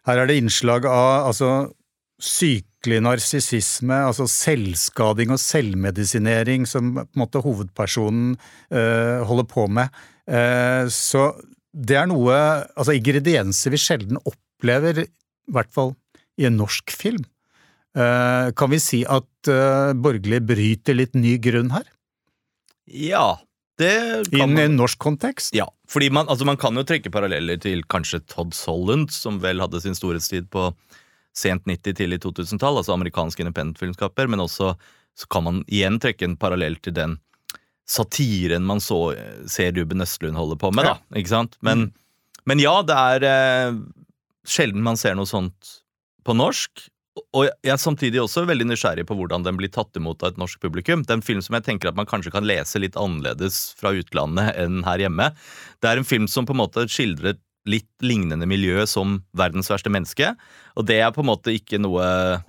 [0.03, 1.71] Her er det innslag av altså,
[2.19, 8.33] sykelig narsissisme, altså selvskading og selvmedisinering som på en måte hovedpersonen
[8.67, 9.87] øh, holder på med.
[10.27, 11.33] Uh, så
[11.73, 12.31] det er noe
[12.79, 15.91] Altså ingredienser vi sjelden opplever, i hvert fall
[16.39, 17.23] i en norsk film.
[17.93, 21.85] Uh, kan vi si at uh, Borgli bryter litt ny grunn her?
[22.89, 23.37] Ja,
[23.81, 25.55] I en norsk kontekst?
[25.57, 25.65] Ja.
[25.89, 29.81] fordi man, altså man, kan jo trekke paralleller til kanskje Todd Solland, som vel hadde
[29.81, 30.69] sin storhetstid på
[31.33, 34.75] sent 90-, tidlig 2000-tall, altså amerikanske independent-filmskaper, men også
[35.17, 37.17] så kan man igjen trekke en parallell til den
[37.89, 39.13] satiren man så,
[39.49, 40.95] ser Ruben Østlund holde på med, da.
[41.19, 41.57] Ikke sant?
[41.65, 42.39] Men, mm.
[42.49, 43.79] men ja, det er eh,
[44.47, 45.79] sjelden man ser noe sånt
[46.23, 46.87] på norsk.
[47.13, 50.39] Og jeg er samtidig også veldig nysgjerrig på hvordan den blir tatt imot av et
[50.41, 51.03] norsk publikum.
[51.05, 53.91] Det er en film som jeg tenker at man kanskje kan lese litt annerledes fra
[53.93, 55.29] utlandet enn her hjemme.
[55.83, 57.37] Det er en film som på en måte skildrer
[57.69, 60.33] litt lignende miljø som 'Verdens verste menneske',
[60.75, 62.43] og det er på en måte ikke noe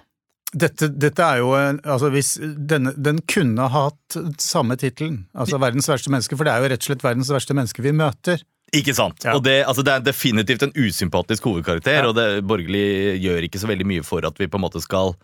[0.55, 6.11] dette, dette, er jo altså hvis denne, Den kunne hatt samme tittelen, altså 'Verdens verste
[6.11, 8.42] menneske', for det er jo rett og slett verdens verste menneske vi møter.
[8.75, 9.25] Ikke sant.
[9.27, 9.37] Ja.
[9.37, 12.09] Og det, altså det, er definitivt en usympatisk hovedkarakter, ja.
[12.11, 15.15] og det borgerlig gjør ikke så veldig mye for at vi på en måte skal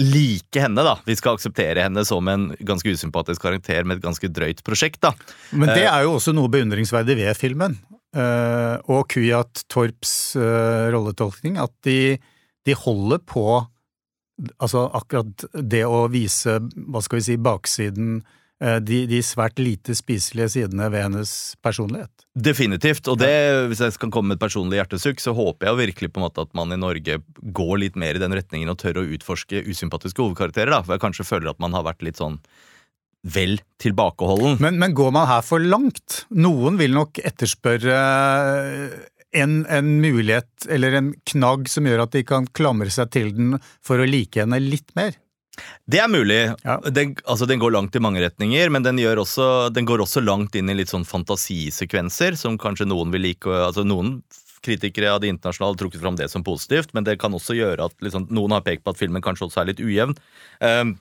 [0.00, 0.96] like henne, da.
[1.04, 5.12] Vi skal akseptere henne som en ganske usympatisk karakter med et ganske drøyt prosjekt, da.
[5.52, 7.76] Men det eh, er jo også noe beundringsverdig ved filmen,
[8.16, 12.16] uh, og Kuyat Torps uh, rolletolkning, at de,
[12.66, 13.66] de holder på
[14.42, 16.56] Altså akkurat det å vise,
[16.90, 18.14] hva skal vi si, baksiden
[18.62, 21.30] de, de, svært lite spiselige sidene ved hennes
[21.64, 22.26] personlighet.
[22.38, 23.08] Definitivt.
[23.10, 23.32] Og det,
[23.72, 26.44] hvis jeg skal komme med et personlig hjertesukk, så håper jeg virkelig på en måte
[26.46, 30.22] at man i Norge går litt mer i den retningen og tør å utforske usympatiske
[30.22, 30.70] hovedkarakterer.
[30.76, 32.38] da, For jeg kanskje føler at man har vært litt sånn
[33.22, 34.58] vel tilbakeholden.
[34.62, 36.24] Men, men går man her for langt?
[36.34, 37.98] Noen vil nok etterspørre
[39.32, 43.56] en, en, mulighet eller en knagg som gjør at de kan klamre seg til den
[43.84, 45.16] for å like henne litt mer.
[45.84, 46.40] Det er mulig.
[46.64, 46.78] Ja.
[46.88, 50.56] Den, altså, den, går langt i mange retninger, men den, også, den, går også langt
[50.56, 53.52] inn i litt sånn fantasisekvenser, som kanskje noen vil like.
[53.52, 54.20] Altså, noen
[54.62, 57.90] kritikere av det internasjonale har trukket fram det som positivt, men det kan også gjøre
[57.90, 60.14] at liksom, noen har pekt på at filmen kanskje også er litt ujevn.
[60.62, 60.94] Um,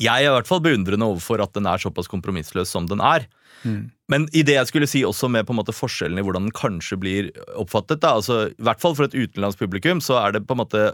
[0.00, 3.26] jeg er i hvert fall beundrende overfor at den er såpass kompromissløs som den er.
[3.66, 3.90] Mm.
[4.08, 6.56] Men i det jeg skulle si også med på en måte forskjellen i hvordan den
[6.56, 7.28] kanskje blir
[7.60, 10.62] oppfattet, da, altså, i hvert fall for et utenlandsk publikum, så er det på en
[10.62, 10.86] måte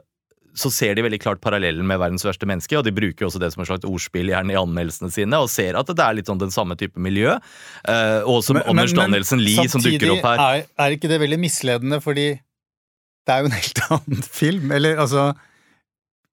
[0.56, 3.52] så ser de veldig klart parallellen med verdens verste menneske, og de bruker også det
[3.54, 6.40] som et slags ordspill gjerne i anmeldelsene sine, og ser at det er litt sånn
[6.40, 7.36] den samme type miljø.
[7.84, 10.44] Uh, og som men, Anders Danielsen Lie som dukker opp her.
[10.46, 15.04] Er, er ikke det veldig misledende, fordi det er jo en helt annen film, eller
[15.04, 15.30] altså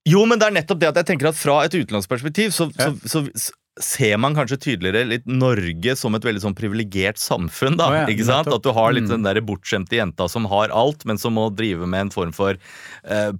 [0.03, 2.89] jo, men det er nettopp det at jeg tenker at fra et utenlandsperspektiv så, ja.
[3.07, 7.79] så, så, ser man kanskje tydeligere litt Norge som et veldig sånn privilegert samfunn.
[7.79, 8.51] da, oh, ja, ikke sant?
[8.53, 9.15] At du har litt Mm.
[9.15, 12.53] den der bortskjemte jenta som har alt, men som må drive med en form for
[12.53, 13.31] eh,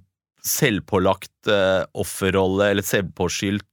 [0.44, 3.68] selvpålagt eh, offerrolle, eller selvpåskyldt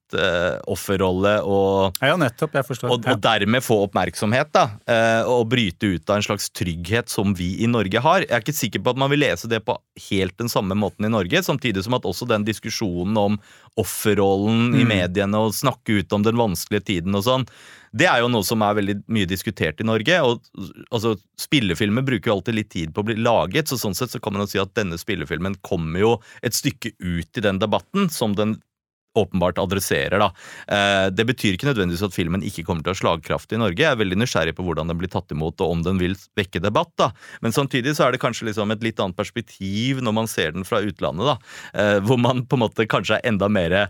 [0.68, 2.56] offerrolle, og, Ja, nettopp.
[2.84, 4.66] Og, og dermed få oppmerksomhet, da.
[4.86, 8.26] Eh, og bryte ut av en slags trygghet som vi i Norge har.
[8.26, 9.78] Jeg er ikke sikker på at man vil lese det på
[10.10, 13.40] helt den samme måten i Norge, samtidig som at også den diskusjonen om
[13.80, 14.88] offerrollen i Mm.
[14.88, 17.46] mediene og snakke ut om den vanskelige tiden og sånn,
[17.94, 20.20] det er jo noe som er veldig mye diskutert i Norge.
[20.24, 20.42] og
[20.92, 24.22] altså, Spillefilmer bruker jo alltid litt tid på å bli laget, så sånn sett så
[24.22, 26.12] kan man jo si at denne spillefilmen kommer jo
[26.44, 28.62] et stykke ut i den debatten som den
[29.18, 30.20] åpenbart adresserer.
[30.20, 30.32] da.
[30.68, 33.78] Eh, Det betyr ikke nødvendigvis at filmen ikke kommer til å ha slagkraft i Norge.
[33.78, 36.62] Jeg er veldig nysgjerrig på hvordan den blir tatt imot, og om den vil vekke
[36.62, 36.92] debatt.
[36.98, 37.12] da.
[37.42, 40.64] Men samtidig så er det kanskje liksom et litt annet perspektiv når man ser den
[40.64, 41.38] fra utlandet, da.
[41.74, 43.90] Eh, Hvor man på en måte kanskje er enda mer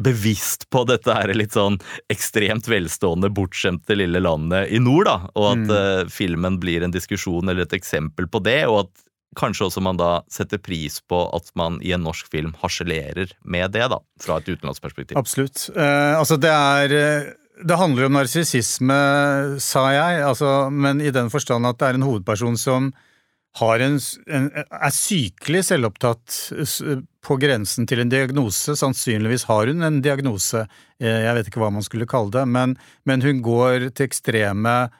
[0.00, 1.76] bevisst på dette her litt sånn
[2.08, 5.28] ekstremt velstående, bortskjemte lille landet i nord, da.
[5.36, 5.70] Og at Mm.
[5.76, 8.90] eh, filmen blir en diskusjon eller et eksempel på det, og at
[9.38, 13.74] kanskje også man da setter pris på at man i en norsk film harselerer med
[13.76, 14.00] det, da.
[14.22, 15.18] Fra et utenlandsperspektiv.
[15.18, 15.68] Absolutt.
[15.74, 17.28] Eh, altså, det er eh,
[17.60, 18.96] Det handler om narsissisme,
[19.60, 22.92] sa jeg, altså, men i den forstand at det er en hovedperson som
[23.60, 23.98] en,
[24.30, 26.52] en, er sykelig selvopptatt
[27.20, 28.76] på grensen til en diagnose.
[28.78, 30.66] Sannsynligvis har hun en diagnose,
[31.00, 34.90] eh, jeg vet ikke hva man skulle kalle det, men, men hun går til ekstreme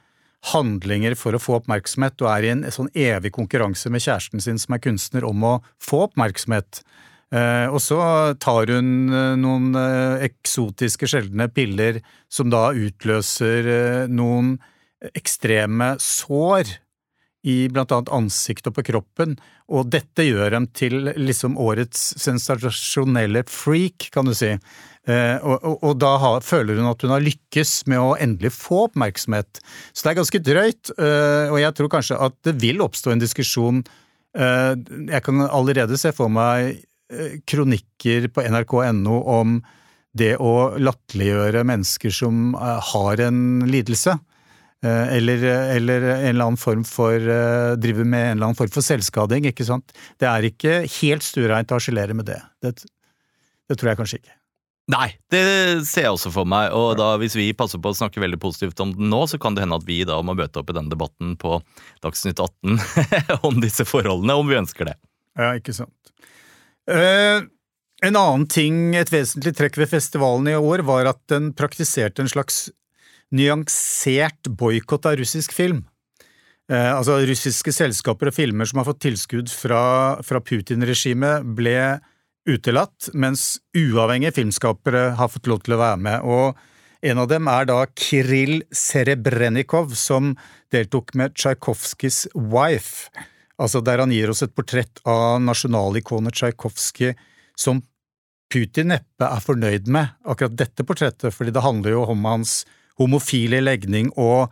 [0.53, 4.61] handlinger for å få oppmerksomhet, og er i en sånn evig konkurranse med kjæresten sin
[4.61, 6.83] som er kunstner om å få oppmerksomhet.
[7.31, 8.01] Eh, og så
[8.43, 12.01] tar hun eh, noen eh, eksotiske, sjeldne piller
[12.33, 14.57] som da utløser noen
[15.15, 16.75] ekstreme sår
[17.47, 19.37] i blant annet ansiktet og på kroppen,
[19.71, 24.53] og dette gjør dem til liksom årets sensasjonelle freak, kan du si.
[25.09, 28.85] Eh, og, og, da har, føler hun at hun har lykkes med å endelig få
[28.91, 29.63] oppmerksomhet.
[29.95, 33.23] Så det er ganske drøyt, eh, og jeg tror kanskje at det vil oppstå en
[33.23, 33.83] diskusjon
[34.37, 34.75] eh,
[35.09, 39.61] Jeg kan allerede se for meg eh, kronikker på nrk.no om
[40.17, 44.19] det å latterliggjøre mennesker som eh, har en lidelse.
[44.81, 45.43] Eh, Eller,
[45.77, 49.51] eller en eller annen form for eh, Driver med en eller annen form for selvskading,
[49.51, 49.93] ikke sant.
[50.17, 52.41] Det er ikke helt stuereint å harselere med det.
[52.65, 52.79] det.
[53.69, 54.37] Det tror jeg kanskje ikke.
[54.91, 55.43] Nei, det
[55.87, 56.73] ser jeg også for meg.
[56.75, 59.55] Og da hvis vi passer på å snakke veldig positivt om den nå, så kan
[59.55, 61.61] det hende at vi da må møte opp i den debatten på
[62.03, 62.81] Dagsnytt 18
[63.47, 64.97] om disse forholdene, om vi ønsker det.
[65.39, 65.95] Ja, ikke sant.
[66.91, 67.47] Uh...
[68.03, 72.33] en annen ting, et vesentlig trekk ved festivalen i år, var at den praktiserte en
[72.33, 72.71] slags
[73.35, 75.85] nyansert boikott av russisk film.
[76.71, 79.83] Eh, altså russiske selskaper og filmer som har fått tilskudd fra,
[80.27, 81.99] fra Putin-regimet, ble
[82.49, 86.27] utelatt, mens uavhengige filmskapere har fått lov til å være med.
[86.27, 90.35] Og en av dem er da Kiril Serebrennikov, som
[90.73, 93.11] deltok med Tsjajkovskijs Wife.
[93.61, 97.17] Altså der han gir oss et portrett av nasjonalikonet Tsjajkovskij
[97.59, 97.83] som
[98.51, 102.63] Putin neppe er fornøyd med, akkurat dette portrettet, fordi det handler jo om hans
[102.99, 104.51] homofile legning og,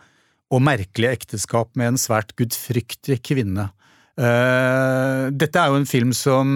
[0.52, 3.70] og merkelige ekteskap med en svært gudfryktig kvinne.
[4.18, 6.48] Uh, dette er jo en film som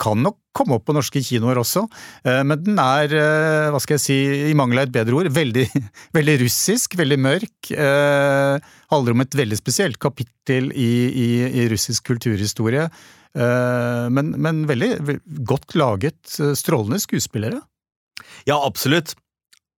[0.00, 1.84] kan nok komme opp på norske kinoer også,
[2.26, 4.16] uh, men den er, uh, hva skal jeg si,
[4.50, 5.66] i mangel av et bedre ord, veldig,
[6.18, 7.70] veldig russisk, veldig mørk.
[8.90, 11.28] Handler om et veldig spesielt kapittel i, i,
[11.62, 12.88] i russisk kulturhistorie.
[13.36, 17.58] Men, men veldig godt laget, strålende skuespillere.
[18.48, 19.12] Ja, absolutt.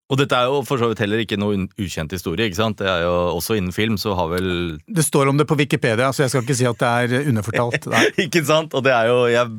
[0.09, 2.47] Og dette er jo for så vidt heller ikke noe ukjent historie.
[2.49, 2.79] ikke sant?
[2.81, 6.09] Det er jo Også innen film så har vel Det står om det på Wikipedia,
[6.11, 7.85] så jeg skal ikke si at det er underfortalt.
[8.25, 8.73] Ikke sant?
[8.73, 9.51] Og det er jo Jeg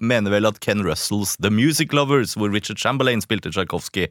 [0.00, 4.08] mener vel at Ken Russells The Music Lovers, hvor Richard Chamberlain spilte Tsjajkovskij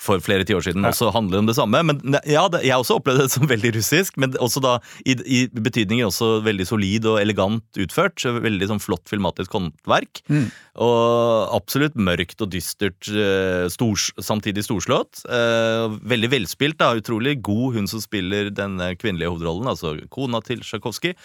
[0.00, 1.82] for flere tiår siden, også handler om det samme.
[1.84, 5.40] Men ja, det, Jeg også opplevde det som veldig russisk, men også da i, i
[5.52, 8.16] betydninger også veldig solid og elegant utført.
[8.20, 10.22] så Veldig sånn flott filmatisk håndverk.
[10.32, 10.48] Mm.
[10.80, 15.24] Og absolutt mørkt og dystert, eh, stors, samtidig storslått.
[15.28, 16.94] Eh, veldig velspilt, da.
[16.96, 21.16] Utrolig god hun som spiller denne kvinnelige hovedrollen, altså kona til Tsjajkovskij.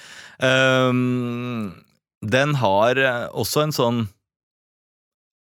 [0.43, 1.71] Um,
[2.25, 4.05] den har eh, også en sånn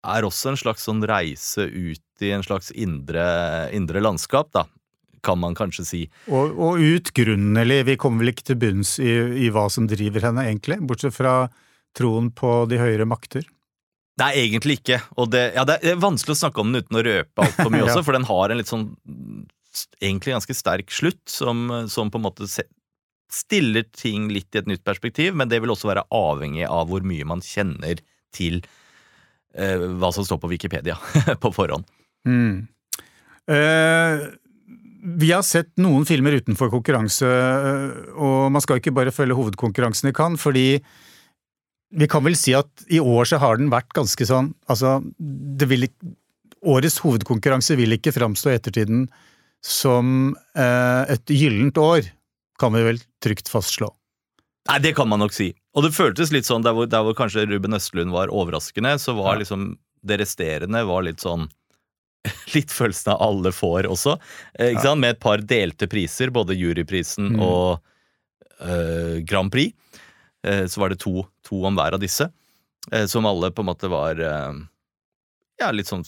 [0.01, 3.23] Er også en slags sånn reise ut i en slags indre,
[3.75, 4.65] indre landskap, da.
[5.21, 5.99] Kan man kanskje si.
[6.33, 9.11] Og, og utgrunnelig, vi kommer vel ikke til bunns i,
[9.45, 11.35] i hva som driver henne, egentlig, bortsett fra
[11.97, 13.45] troen på de høyere makter.
[14.21, 14.97] Nei, egentlig ikke.
[15.21, 17.81] Og det, ja, det er vanskelig å snakke om den uten å røpe altfor mye
[17.85, 17.89] Ja.
[17.91, 18.89] også, for den har en litt sånn
[20.03, 22.49] egentlig ganske sterk slutt, som, som på en måte
[23.31, 27.05] stiller ting litt i et nytt perspektiv, men det vil også være avhengig av hvor
[27.07, 28.01] mye man kjenner
[28.35, 28.59] til
[29.55, 30.97] eh, hva som står på Wikipedia
[31.43, 31.87] på forhånd.
[32.27, 32.67] Mm.
[33.51, 34.25] Eh,
[35.21, 40.11] vi har sett noen filmer utenfor konkurranse, eh, og man skal ikke bare følge hovedkonkurransen
[40.11, 40.81] i Cannes, fordi
[41.91, 45.67] vi kan vel si at i år så har den vært ganske sånn Altså, det
[45.67, 46.13] vil ikke
[46.61, 48.99] Årets hovedkonkurranse vil ikke framstå i ettertiden
[49.65, 52.05] som eh, et gyllent år,
[52.61, 53.87] kan vi vel trygt fastslå.
[54.69, 55.47] Nei, det kan man nok si.
[55.73, 59.15] Og det føltes litt sånn, der hvor, der hvor kanskje Ruben Østlund var overraskende, så
[59.17, 59.39] var Ja.
[59.41, 59.71] liksom
[60.05, 61.49] det resterende var litt sånn
[62.55, 64.17] Litt følelsen av alle får også,
[64.59, 65.01] eh, ikke sant?
[65.01, 67.41] med et par delte priser, både juryprisen Mm.
[67.41, 67.79] og
[68.61, 69.73] eh, Grand Prix.
[70.45, 72.27] Eh, så var det to, to om hver av disse,
[72.91, 74.21] eh, som alle på en måte var
[75.61, 76.05] ja, litt sånn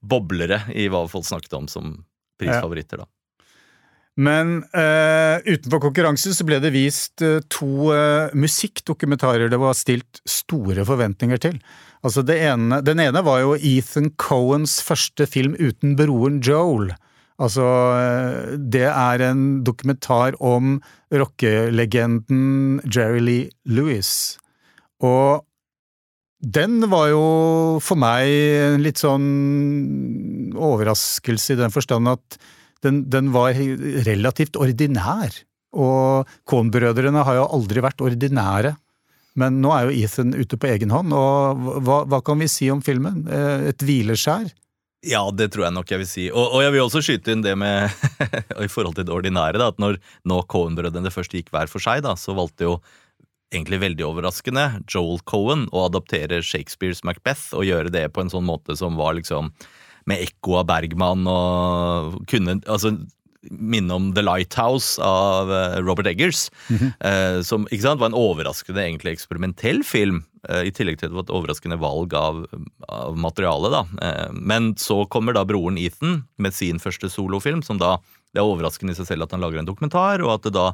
[0.00, 1.92] boblere i hva folk snakket om som
[2.40, 3.06] prisfavoritter, da.
[4.18, 10.18] Men uh, utenfor konkurransen så ble det vist uh, to uh, musikkdokumentarer det var stilt
[10.26, 11.60] store forventninger til.
[12.02, 16.92] Altså ene, Den ene var jo Ethan Cohens første film uten broren Joel.
[17.38, 17.62] Altså,
[18.58, 20.80] det er en dokumentar om
[21.14, 24.38] rockelegenden Jerry Lee Lewis.
[24.98, 25.44] Og
[26.42, 27.22] den var jo
[27.82, 29.28] for meg en litt sånn
[30.58, 32.38] overraskelse i den forstand at
[32.84, 33.56] den, den var
[34.06, 35.34] relativt ordinær.
[35.76, 38.76] Og Kohn-brødrene har jo aldri vært ordinære.
[39.38, 42.70] Men nå er jo Ethan ute på egen hånd, og hva, hva kan vi si
[42.72, 43.22] om filmen?
[43.30, 44.48] Eh, Et hvileskjær?
[45.06, 46.24] Ja, det tror jeg nok jeg vil si.
[46.32, 47.86] Og, og jeg vil også skyte inn det med
[48.66, 52.02] i forhold til det ordinære, da, at når nå Cohen-brødrene først gikk hver for seg,
[52.06, 52.78] da, så valgte jo
[53.54, 58.44] egentlig veldig overraskende Joel Cohen å adoptere Shakespeares Macbeth og gjøre det på en sånn
[58.44, 59.52] måte som var liksom
[60.08, 62.94] med ekko av Bergman og kunne altså
[63.50, 66.48] minne om The Lighthouse av eh, Robert Eggers.
[67.00, 71.32] eh, som ikke sant, var en overraskende egentlig eksperimentell film, eh, i tillegg til et
[71.32, 72.44] overraskende valg av,
[72.88, 73.70] av materiale.
[73.72, 73.82] da.
[74.34, 77.98] Men så kommer da broren Ethan med sin første solofilm, som da
[78.34, 80.66] det er overraskende i seg selv at han lager en dokumentar, og at det da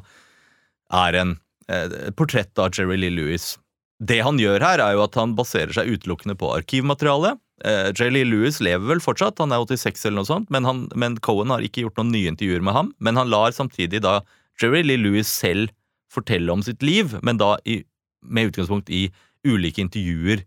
[1.05, 1.37] er en,
[1.71, 3.55] et portrett av Jerry Lee Lewis.
[4.03, 7.37] Det han gjør her, er jo at han baserer seg utelukkende på arkivmateriale.
[7.63, 10.85] Eh, Jerry Lee Lewis lever vel fortsatt, han er 86 eller noe sånt, men, han,
[10.99, 12.91] men Cohen har ikke gjort noen nye intervjuer med ham.
[12.99, 14.19] Men han lar samtidig da
[14.61, 15.71] Jerry Lee Lewis selv
[16.11, 17.81] fortelle om sitt liv, men da i,
[18.23, 19.07] med utgangspunkt i
[19.47, 20.45] ulike intervjuer.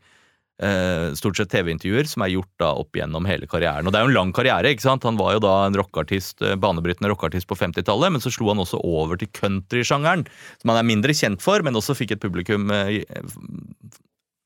[0.58, 3.86] Uh, stort sett TV-intervjuer som er gjort da opp gjennom hele karrieren.
[3.86, 4.72] Og det er jo en lang karriere.
[4.74, 5.04] ikke sant?
[5.06, 8.58] Han var jo da en rockeartist, eh, banebrytende rockeartist på 50-tallet, men så slo han
[8.64, 10.26] også over til countrysjangeren,
[10.58, 12.90] som han er mindre kjent for, men også fikk et publikum uh,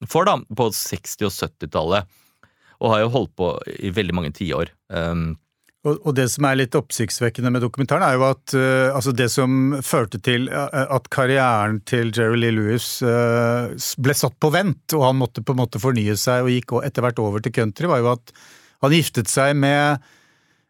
[0.04, 2.12] for da, på 60- og 70-tallet.
[2.82, 4.72] Og har jo holdt på i veldig mange tiår.
[4.90, 5.36] Um,
[5.82, 9.72] Og, det som er litt oppsiktsvekkende med dokumentaren, er jo at uh, altså det som
[9.82, 13.66] førte til uh, at karrieren til Jerry Lee Lewis uh,
[13.98, 17.02] ble satt på vent, og han måtte på en måte fornye seg og gikk etter
[17.02, 18.30] hvert over til country, var jo at
[18.86, 20.06] han giftet seg med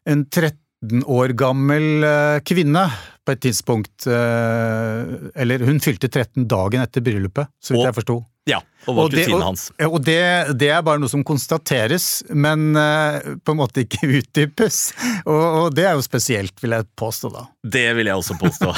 [0.09, 2.03] en 13 år gammel
[2.49, 2.87] kvinne
[3.23, 4.03] på et tidspunkt.
[4.09, 8.17] Eller hun fylte 13 dagen etter bryllupet, så vidt Og- jeg forsto.
[8.49, 9.71] Ja, og var Og det- kusinen og- hans.
[9.87, 14.93] Og det, det er bare noe som konstateres, men eh, på en måte ikke utdypes.
[15.25, 17.45] Og, og det er jo spesielt, vil jeg påstå, da.
[17.63, 18.73] Det vil jeg også påstå.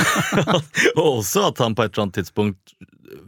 [1.00, 2.76] og også at han på et eller annet tidspunkt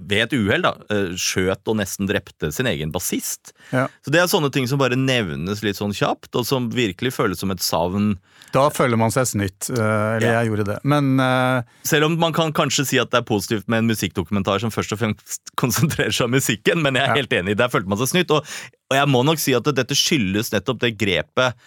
[0.08, 3.54] ved et uhell eh, skjøt og nesten drepte sin egen bassist.
[3.72, 3.86] Ja.
[4.04, 7.40] Så det er sånne ting som bare nevnes litt sånn kjapt, og som virkelig føles
[7.40, 8.16] som et savn.
[8.56, 9.70] Da føler man seg snytt.
[9.70, 9.78] eh,
[10.18, 10.40] Eller Ja.
[10.42, 10.78] jeg gjorde det.
[10.88, 11.62] Men uh...
[11.88, 14.96] Selv om man kan kanskje si at det er positivt med en musikkdokumentar som først
[14.96, 18.12] og fremst konsentrerer seg om musikken, men jeg er helt enig, der følte man seg
[18.14, 18.32] snytt.
[18.36, 18.46] Og,
[18.92, 21.58] og jeg må nok si at dette skyldes nettopp det grepet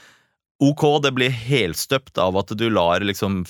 [0.60, 3.46] Ok, det blir helstøpt av at du lar liksom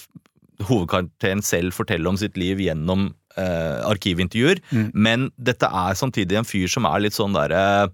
[0.68, 4.90] hovedkarakteren selv fortelle om sitt liv gjennom eh, arkivintervjuer, Mm.
[4.94, 7.90] men dette er samtidig en fyr som er litt sånn derre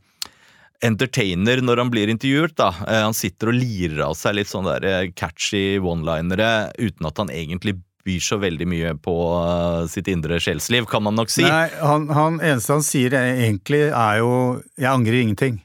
[0.85, 2.55] entertainer når han blir intervjuet.
[2.59, 2.69] da.
[2.87, 7.17] Eh, Han sitter og lirer av seg litt sånn der eh, catchy one-linere uten at
[7.23, 11.42] han egentlig byr så veldig mye på eh, sitt indre sjelsliv, kan man nok si.
[11.45, 15.59] nei, han, han eneste han sier egentlig, er jo 'jeg angrer ingenting'.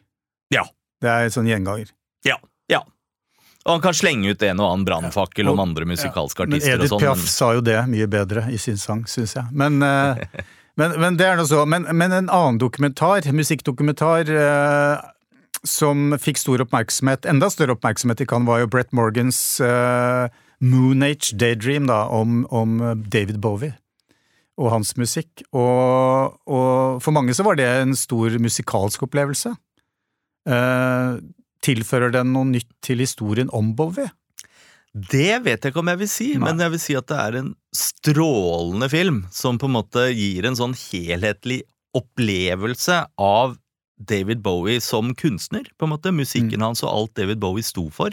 [0.51, 0.65] Ja.
[1.01, 1.89] Det er sånn gjenganger.
[2.25, 2.37] Ja,
[2.69, 2.81] ja.
[3.65, 5.51] Og han kan slenge ut en og annen brannfakkel Ja.
[5.53, 6.49] om andre musikalske ja.
[6.49, 6.99] artister og Edith sånn.
[7.05, 9.45] Piaf men- sa jo det mye bedre i sin sang, syns jeg.
[9.51, 10.17] Men, eh,
[10.77, 11.65] men, men det er nå så.
[11.67, 15.01] Men, men en annen dokumentar, musikkdokumentar, eh,
[15.63, 20.27] som fikk stor oppmerksomhet, enda større oppmerksomhet i Cannes, var jo Brett Morgans eh,
[20.61, 22.77] Moon Age Daydream, da, om, om
[23.09, 23.73] David Bowie.
[24.61, 25.41] Og hans musikk.
[25.57, 29.55] Og, og for mange så var det en stor musikalsk opplevelse.
[30.49, 31.15] Eh,
[31.65, 34.09] tilfører den noe nytt til historien om Bowie?
[34.91, 36.43] Det vet jeg ikke om jeg vil si, Nei.
[36.49, 40.45] men jeg vil si at det er en strålende film som på en måte gir
[40.49, 41.61] en sånn helhetlig
[41.95, 43.55] opplevelse av
[44.01, 46.11] David Bowie som kunstner, på en måte.
[46.11, 46.65] Musikken Mm.
[46.71, 48.11] hans og alt David Bowie sto for.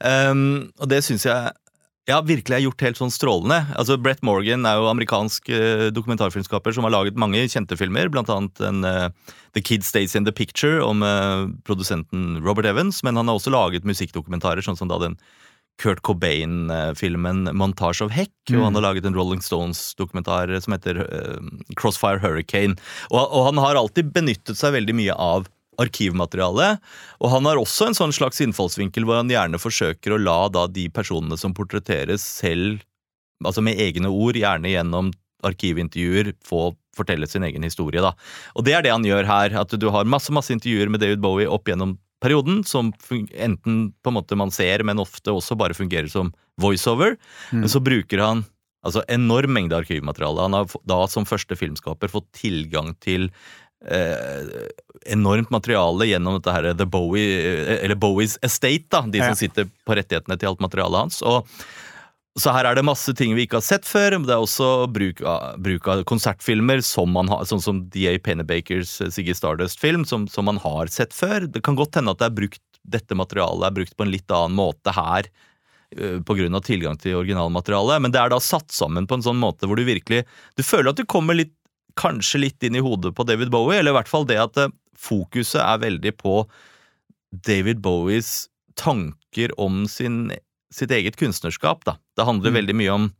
[0.00, 1.52] Um, og det syns jeg
[2.06, 3.58] ja, virkelig er gjort helt sånn strålende.
[3.74, 8.30] Altså, Brett Morgan er jo amerikansk uh, dokumentarfilmskaper som har laget mange kjente filmer, blant
[8.30, 9.08] annet en, uh,
[9.58, 13.50] The Kid Stays In The Picture om uh, produsenten Robert Evans, men han har også
[13.54, 15.18] laget musikkdokumentarer, sånn som da den
[15.82, 18.64] Kurt Cobain-filmen 'Montage of Heck', og Mm.
[18.64, 21.02] han har laget en Rolling Stones-dokumentar som heter
[21.76, 22.78] 'Crossfire Hurricane'.
[23.10, 25.50] Og, og han har alltid benyttet seg veldig mye av
[25.82, 26.76] arkivmateriale,
[27.20, 30.66] og han har også en sånn slags innfallsvinkel hvor han gjerne forsøker å la da
[30.70, 32.82] de personene som portretteres selv,
[33.44, 35.12] altså med egne ord, gjerne gjennom
[35.46, 38.00] arkivintervjuer, få fortelle sin egen historie.
[38.00, 38.14] da.
[38.56, 41.20] Og det er det han gjør her, at du har masse masse intervjuer med David
[41.20, 45.76] Bowie opp gjennom perioden, som enten på en måte man ser, men ofte også bare
[45.76, 47.18] fungerer som voiceover.
[47.52, 47.60] Mm.
[47.64, 48.44] Men så bruker han
[48.86, 50.46] altså enorm mengde arkivmateriale.
[50.46, 53.28] Han har da som første filmskaper fått tilgang til
[53.88, 54.68] eh,
[55.14, 59.28] enormt materiale gjennom dette her, The Bowie, eh, eller Bowies Estate, da, de Ja.
[59.30, 61.22] som sitter på rettighetene til alt materialet hans.
[61.22, 61.46] og
[62.36, 64.10] så her er det masse ting vi ikke har sett før.
[64.18, 68.18] men Det er også bruk av, bruk av konsertfilmer, som man har, sånn som D.A.
[68.18, 71.50] Pennebakers Siggy Stardust-film, som, som man har sett før.
[71.50, 74.30] Det kan godt hende at det er brukt, dette materialet er brukt på en litt
[74.30, 75.30] annen måte her,
[75.96, 76.22] pga.
[76.26, 79.38] på grunn av tilgang til originalmaterialet, men det er da satt sammen på en sånn
[79.40, 80.24] måte hvor du virkelig
[80.58, 81.54] Du føler at du kommer litt,
[81.96, 84.72] kanskje litt inn i hodet på David Bowie, eller i hvert fall det at eh,
[84.96, 86.40] fokuset er veldig på
[87.46, 90.30] David Bowies tanker om sin,
[90.72, 91.84] sitt eget kunstnerskap.
[91.84, 91.96] Da.
[92.16, 92.58] Det handler Mm.
[92.60, 93.12] veldig mye om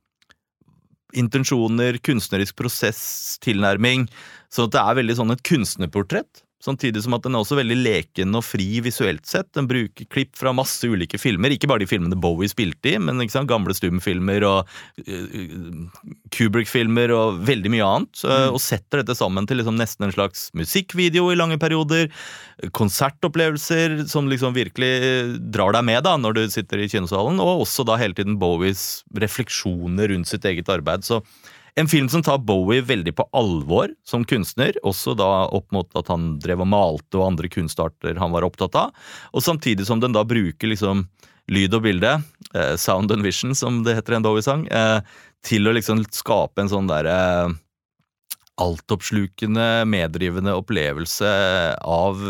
[1.16, 4.08] intensjoner, kunstnerisk prosess, tilnærming.
[4.52, 6.42] Så det er veldig sånn et kunstnerportrett.
[6.64, 9.50] Samtidig som at den er også veldig leken og fri visuelt sett.
[9.54, 13.20] Den bruker klipp fra masse ulike filmer, ikke bare de filmene Bowie spilte i, men
[13.28, 14.70] sant, gamle stumfilmer og
[15.04, 18.22] uh, Kubrick-filmer og veldig mye annet.
[18.24, 22.08] uh, Og setter dette sammen til liksom nesten en slags musikkvideo i lange perioder.
[22.76, 27.84] Konsertopplevelser som liksom virkelig drar deg med da når du sitter i kinosalen, og også
[27.84, 31.04] da hele tiden Bowies refleksjoner rundt sitt eget arbeid.
[31.04, 31.20] Så
[31.76, 36.08] en film som tar Bowie veldig på alvor som kunstner, også da opp mot at
[36.08, 38.94] han drev og malte og andre kunstarter han var opptatt av,
[39.32, 41.04] og samtidig som den da bruker liksom
[41.52, 42.16] lyd og bilde,
[42.56, 45.00] eh, sound and vision som det heter en Bowie-sang, eh,
[45.46, 47.54] til å liksom skape en sånn derre eh,
[48.56, 51.28] altoppslukende, meddrivende opplevelse
[51.84, 52.24] av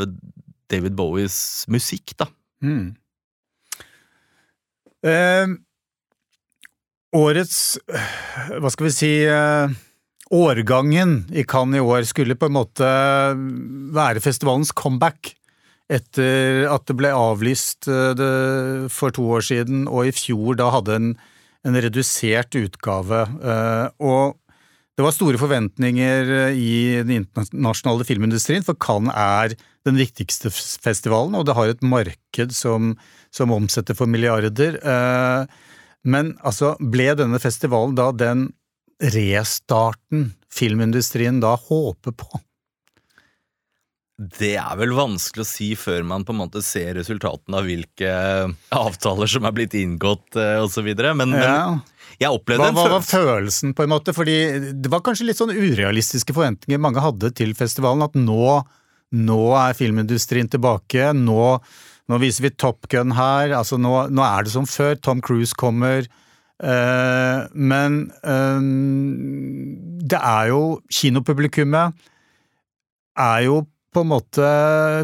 [0.68, 1.38] David Bowies
[1.70, 2.26] musikk, da.
[2.66, 2.97] Mm.
[5.07, 5.47] Eh,
[7.14, 9.74] årets Hva skal vi si eh,
[10.34, 12.86] Årgangen i Cannes i år skulle på en måte
[13.94, 15.36] være festivalens comeback.
[15.86, 21.12] Etter at det ble avlyst for to år siden, og i fjor da hadde en,
[21.62, 23.20] en redusert utgave.
[24.02, 24.34] Og
[24.98, 26.74] det var store forventninger i
[27.07, 29.54] den internasjonale filmindustrien, for Cannes er
[29.86, 32.94] den viktigste festivalen, og det har et marked som,
[33.30, 34.80] som omsetter for milliarder.
[34.82, 35.66] Eh,
[36.07, 38.48] Men altså, ble denne festivalen da den
[39.02, 42.38] restarten filmindustrien da håper på?
[44.16, 48.12] Det er vel vanskelig å si før man på en måte ser resultatene av hvilke
[48.72, 50.88] avtaler som er blitt inngått eh, osv.
[50.88, 51.82] Men, men
[52.16, 52.86] jeg opplevde Hva, følelse.
[52.86, 54.14] hva var følelsen, på en måte?
[54.16, 54.38] Fordi
[54.72, 58.54] det var kanskje litt sånn urealistiske forventninger mange hadde til festivalen, at nå,
[59.20, 61.59] nå er filmindustrien tilbake, nå,
[62.11, 65.57] nå viser vi Top Gun her, altså nå, nå er det som før, Tom Cruise
[65.59, 66.07] kommer.
[66.57, 68.68] Uh, men eh,
[70.09, 72.07] det er jo Kinopublikummet
[73.20, 73.59] er jo
[73.96, 74.48] på en måte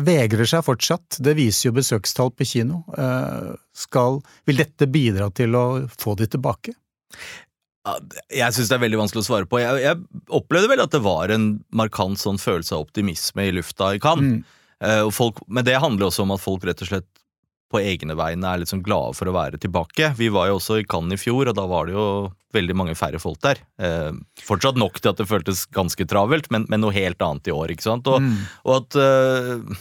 [0.05, 1.18] vegrer seg fortsatt.
[1.24, 2.82] Det viser jo besøkstall på kino.
[2.92, 6.74] Uh, skal, vil dette bidra til å få de tilbake?
[8.30, 9.59] Jeg syns det er veldig vanskelig å svare på.
[9.62, 13.94] Jeg, jeg opplevde vel at det var en markant sånn følelse av optimisme i lufta
[13.96, 14.42] i Cannes.
[14.42, 14.61] Mm.
[14.83, 17.09] Eh, og folk, men det handler også om at folk rett og slett
[17.72, 20.11] på egne vegne er litt sånn glade for å være tilbake.
[20.18, 22.03] Vi var jo også i Cannes i fjor, og da var det jo
[22.53, 23.62] veldig mange færre folk der.
[23.80, 24.11] Eh,
[24.45, 27.72] fortsatt nok til at det føltes ganske travelt, men, men noe helt annet i år,
[27.72, 28.11] ikke sant.
[28.12, 28.35] Og, Mm.
[28.68, 29.78] og at eh,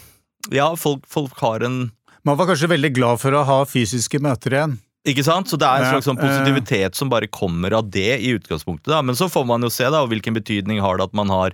[0.55, 1.91] ja, folk, folk har en
[2.23, 4.77] Man var kanskje veldig glad for å ha fysiske møter igjen.
[5.09, 5.49] Ikke sant?
[5.49, 8.85] Så det er en Ja, slags sånn positivitet som bare kommer av det i utgangspunktet.
[8.93, 11.51] da, Men så får man jo se da, hvilken betydning har det at man har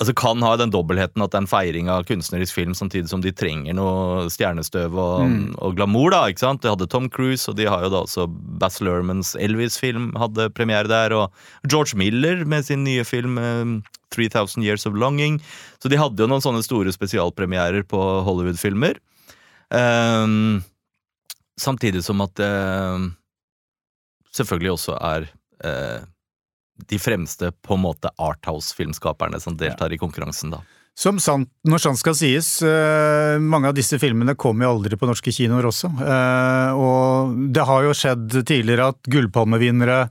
[0.00, 3.20] Altså kan ha den dobbeltheten at det er en feiring av kunstnerisk film samtidig som
[3.22, 5.54] de trenger noe stjernestøv og, Mm.
[5.62, 6.10] og glamour.
[6.10, 6.62] da, ikke sant?
[6.62, 8.26] De hadde Tom Cruise, og de har jo da også
[8.58, 11.30] Bass Lermans Elvis-film hadde premiere der, og
[11.68, 13.80] George Miller med sin nye film eh,
[14.10, 15.40] 3000 Years of Longing.
[15.78, 18.98] Så de hadde jo noen sånne store spesialpremierer på Hollywood-filmer.
[19.70, 20.64] Um,
[21.56, 22.50] samtidig som at det
[24.34, 25.28] selvfølgelig også er
[25.64, 26.00] eh,
[26.88, 30.62] de fremste på en måte Arthouse-filmskaperne som deltar i konkurransen, da.
[30.92, 35.08] Som sant, når sant skal sies, uh, mange av disse filmene kom jo aldri på
[35.08, 35.88] norske kinoer også.
[35.96, 40.02] Uh, og det har jo skjedd tidligere at gullpalmevinnere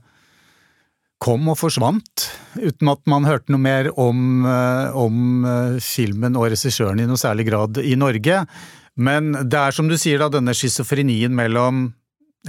[1.22, 2.26] kom og forsvant,
[2.58, 5.46] uten at man hørte noe mer om, uh, om
[5.78, 8.42] filmen og regissøren i noe særlig grad i Norge.
[8.98, 11.92] Men det er som du sier, da, denne schizofrenien mellom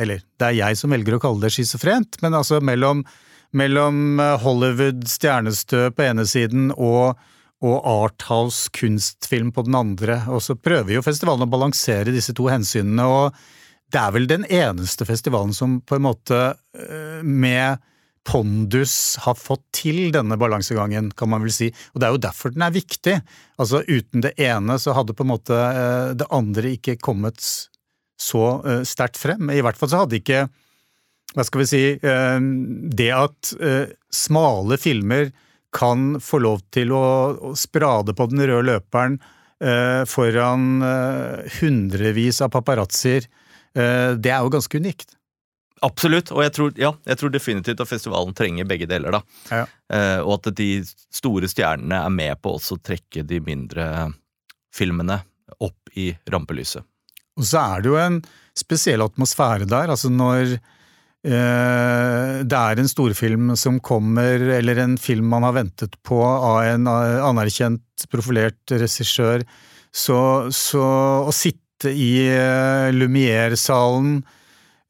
[0.02, 3.06] Eller det er jeg som velger å kalle det schizofrent, men altså mellom,
[3.54, 7.20] mellom Hollywood stjernestø på ene siden og
[7.64, 10.20] og Arthouse kunstfilm på den andre.
[10.28, 13.38] Og så prøver jo festivalen å balansere disse to hensynene, og
[13.94, 17.80] det er vel den eneste festivalen som på en måte eh, med
[18.28, 21.70] pondus har fått til denne balansegangen, kan man vel si.
[21.94, 23.18] Og det er jo derfor den er viktig.
[23.60, 27.44] Altså uten det ene så hadde på en måte eh, det andre ikke kommet
[28.20, 29.52] så eh, sterkt frem.
[29.52, 30.48] I hvert fall så hadde ikke,
[31.34, 33.54] hva skal vi si, det at
[34.14, 35.32] smale filmer
[35.74, 39.18] kan få lov til å, sprade på den røde løperen
[39.64, 43.28] eh, foran eh, hundrevis av paparazzoer,
[43.76, 45.18] eh, det er jo ganske unikt.
[45.84, 49.18] Absolutt, og jeg tror, ja, jeg tror, definitivt at festivalen trenger begge deler.
[49.18, 49.24] da.
[49.50, 49.66] Ja.
[49.92, 50.70] Eh, og at de
[51.12, 53.88] store stjernene er med på også å trekke de mindre
[54.74, 55.20] filmene
[55.60, 56.86] opp i rampelyset.
[57.34, 58.22] Og så er det jo en
[58.56, 59.92] spesiell atmosfære der.
[59.92, 60.60] altså når Eh,
[61.24, 66.90] det er en storfilm som kommer, eller en film man har ventet på av en
[66.92, 69.46] anerkjent, profilert regissør,
[69.94, 70.20] så,
[70.52, 70.86] så
[71.24, 74.16] å sitte i eh, Lumière-salen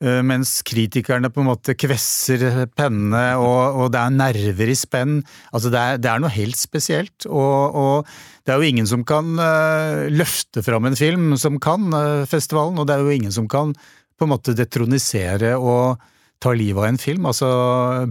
[0.03, 2.45] eh, mens kritikerne på en måte kvesser
[2.77, 5.17] pennene, og, og, det er nerver i spenn.
[5.51, 7.27] Altså det er, det er noe helt spesielt.
[7.27, 9.37] Og, og, det er jo ingen som kan
[10.11, 11.85] løfte fram en film som kan
[12.27, 13.71] festivalen, og det er jo ingen som kan
[14.19, 16.01] på en måte detronisere og
[16.43, 17.29] tar livet av en film.
[17.29, 17.49] Altså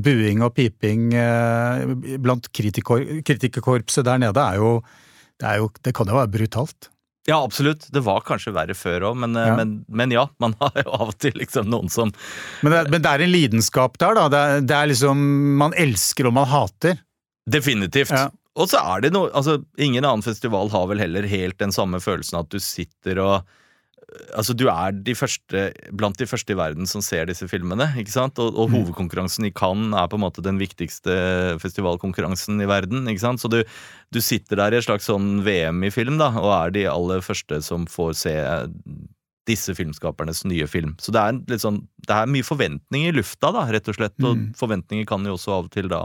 [0.03, 1.85] buing og piping eh,
[2.23, 4.73] blant kritikerkorpset der nede er jo
[5.43, 6.89] det, er jo det, kan jo være brutalt.
[7.29, 7.87] Ja, absolutt.
[7.95, 9.57] Det var kanskje verre før òg, men, eh, ja.
[9.59, 10.27] Men, men, ja.
[10.43, 12.11] Man har jo av og til liksom noen som
[12.63, 14.29] Men det, men det er en lidenskap der, da.
[14.33, 15.27] Det er, det er, liksom
[15.61, 17.03] Man elsker og man hater.
[17.51, 18.15] Definitivt.
[18.15, 18.29] Ja.
[18.59, 22.03] Og så er det noe Altså, ingen annen festival har vel heller helt den samme
[22.05, 23.59] følelsen at du sitter og
[24.37, 25.63] Altså, du er de første,
[25.97, 27.87] blant de første i verden som ser disse filmene.
[28.01, 28.39] ikke sant?
[28.43, 28.77] Og, og mm.
[28.77, 31.15] hovedkonkurransen i Cannes er på en måte den viktigste
[31.63, 33.09] festivalkonkurransen i verden.
[33.09, 33.43] ikke sant?
[33.43, 33.63] Så du,
[34.13, 37.25] du, sitter der i et slags sånn VM i film, da, og er de aller
[37.25, 38.37] første som får se
[39.49, 40.95] disse filmskapernes nye film.
[41.03, 44.17] Så det er, litt sånn, det er mye forventning i lufta, da, rett og slett.
[44.23, 44.47] Og mm.
[44.61, 46.05] forventninger kan jo også av og til da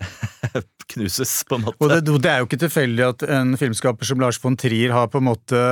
[0.92, 1.78] knuses, på en måte.
[1.80, 5.10] Og det, det, er jo ikke tilfeldig at en filmskaper som Lars von Trier har
[5.12, 5.62] på en måte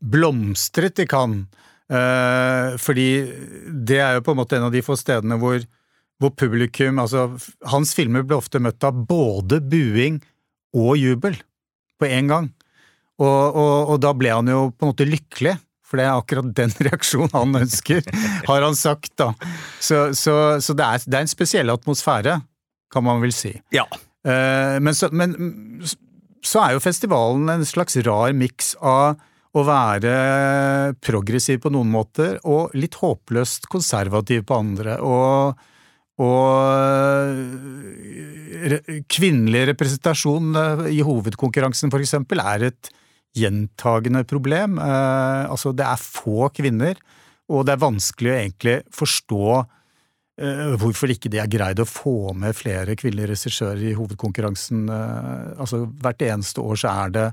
[0.00, 1.46] blomstret i Cannes.
[1.86, 3.08] Eh, fordi
[3.86, 5.60] det er jo på en måte en av de få stedene hvor,
[6.18, 7.28] hvor publikum Altså,
[7.70, 10.18] hans filmer ble ofte møtt av både buing
[10.74, 11.38] og jubel
[12.00, 12.50] på en gang.
[13.22, 15.56] Og, og, og da ble han jo på en måte lykkelig.
[15.86, 18.06] For det er akkurat den reaksjonen han ønsker,
[18.48, 19.30] har han sagt, da.
[19.78, 22.40] Så, så, så det, er, det, er, en spesiell atmosfære,
[22.96, 23.52] kan man vel si.
[23.74, 23.84] Ja.
[24.26, 25.36] Eh, men så, men
[26.46, 29.20] så er jo festivalen en slags rar miks av
[29.56, 30.16] å være
[31.04, 34.98] progressiv på noen måter og litt håpløst konservativ på andre.
[35.00, 35.56] Og,
[36.20, 36.44] og
[39.12, 42.92] kvinnelig representasjon eh, i hovedkonkurransen for eksempel er et
[43.36, 44.80] gjentagende problem.
[44.80, 47.00] Eh, altså det er få kvinner,
[47.52, 49.72] og det er vanskelig å egentlig forstå Eh,
[50.36, 54.84] hvorfor ikke de er greid å få med flere kvinnelige regissører i hovedkonkurransen.
[54.92, 57.26] Eh, altså Hvert eneste år så er det,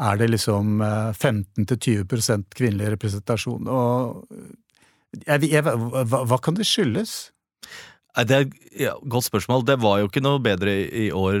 [0.00, 3.68] er det liksom 15-20 eh, kvinnelig representasjon.
[3.68, 4.24] Og
[5.26, 7.32] jeg, jeg, hva, hva, kan det skyldes?
[8.16, 9.66] Det er et ja, godt spørsmål.
[9.68, 11.38] Det var jo ikke noe bedre i år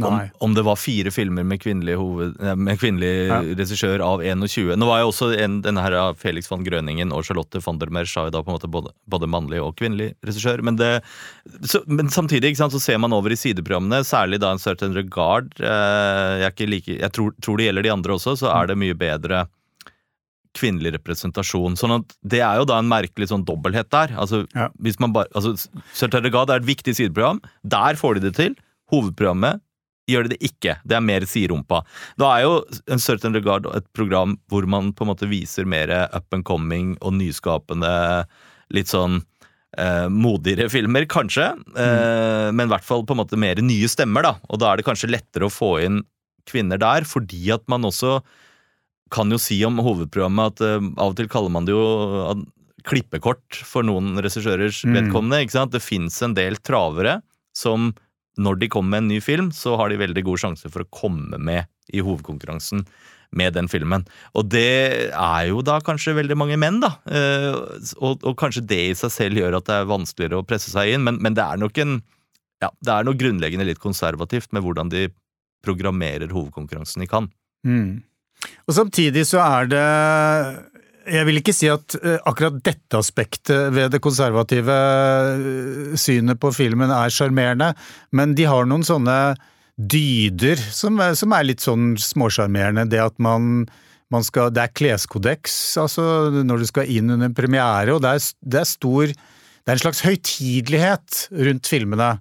[0.00, 3.40] om, om, det var fire filmer med kvinnelig, hoved, med kvinnelig ja.
[3.58, 4.72] regissør av 21.
[4.80, 8.14] Nå var jo også en, denne her Felix von Grøningen og Charlotte von der Merch
[8.16, 10.62] har jo da på en måte både, både mannlig og kvinnelig regissør.
[10.64, 11.02] Men, det,
[11.68, 15.52] så, men samtidig sant, så ser man over i sideprogrammene, særlig da en Certain Regard.
[15.60, 18.96] Eh, jeg, like, jeg tror, tror, det gjelder de andre også, så er det mye
[18.96, 19.42] bedre
[20.56, 21.76] kvinnelig representasjon.
[21.80, 24.16] sånn at Det er jo da en merkelig sånn dobbelthet der.
[24.16, 24.70] Altså, ja.
[24.80, 25.52] hvis man bare, altså,
[25.92, 27.42] Certain Regard er et viktig sideprogram.
[27.60, 28.56] Der får de det til.
[28.92, 29.60] Hovedprogrammet
[30.10, 30.76] gjør det det ikke.
[30.88, 31.82] Det er mer siderumpa.
[32.20, 32.54] Da er jo
[32.90, 36.96] en Certain Regard et program hvor man på en måte viser mer up and coming
[37.00, 37.92] og nyskapende,
[38.72, 39.20] litt sånn
[39.78, 41.52] eh, modigere filmer, kanskje.
[41.76, 41.98] Eh,
[42.48, 42.56] mm.
[42.58, 44.36] Men i hvert fall på en måte mer nye stemmer, da.
[44.50, 46.02] Og da er det kanskje lettere å få inn
[46.48, 48.18] kvinner der, fordi at man også
[49.12, 52.42] kan jo si om hovedprogrammet at eh, av og til kaller man det jo
[52.88, 54.96] klippekort for noen regissørers mm.
[54.96, 55.42] vedkommende.
[55.44, 55.74] ikke sant?
[55.74, 57.20] Det fins en del travere
[57.56, 57.92] som
[58.40, 60.92] når de kommer med en ny film, så har de veldig god sjanse for å
[60.92, 62.86] komme med i hovedkonkurransen
[63.36, 64.04] med den filmen.
[64.36, 66.94] Og det er jo da kanskje veldig mange menn, da.
[67.08, 67.56] Eh,
[68.00, 70.94] og, og kanskje det i seg selv gjør at det er vanskeligere å presse seg
[70.94, 72.00] inn, men, men det er nok en
[72.62, 75.08] ja, det er noe grunnleggende litt konservativt med hvordan de
[75.66, 77.32] programmerer hovedkonkurransen i Cannes.
[77.66, 78.02] Mm.
[78.66, 79.82] Og samtidig så er det
[81.08, 86.52] jeg vil ikke si at eh, akkurat dette aspektet ved det konservative eh, synet på
[86.54, 87.72] filmen er sjarmerende,
[88.14, 89.34] men de har noen sånne
[89.76, 92.86] dyder som, som er litt sånn småsjarmerende.
[92.92, 93.64] Det at man,
[94.12, 96.04] man, skal Det er kleskodeks altså
[96.44, 99.86] når du skal inn under premiere, og det er, det er stor Det er en
[99.86, 102.12] slags høytidelighet rundt filmene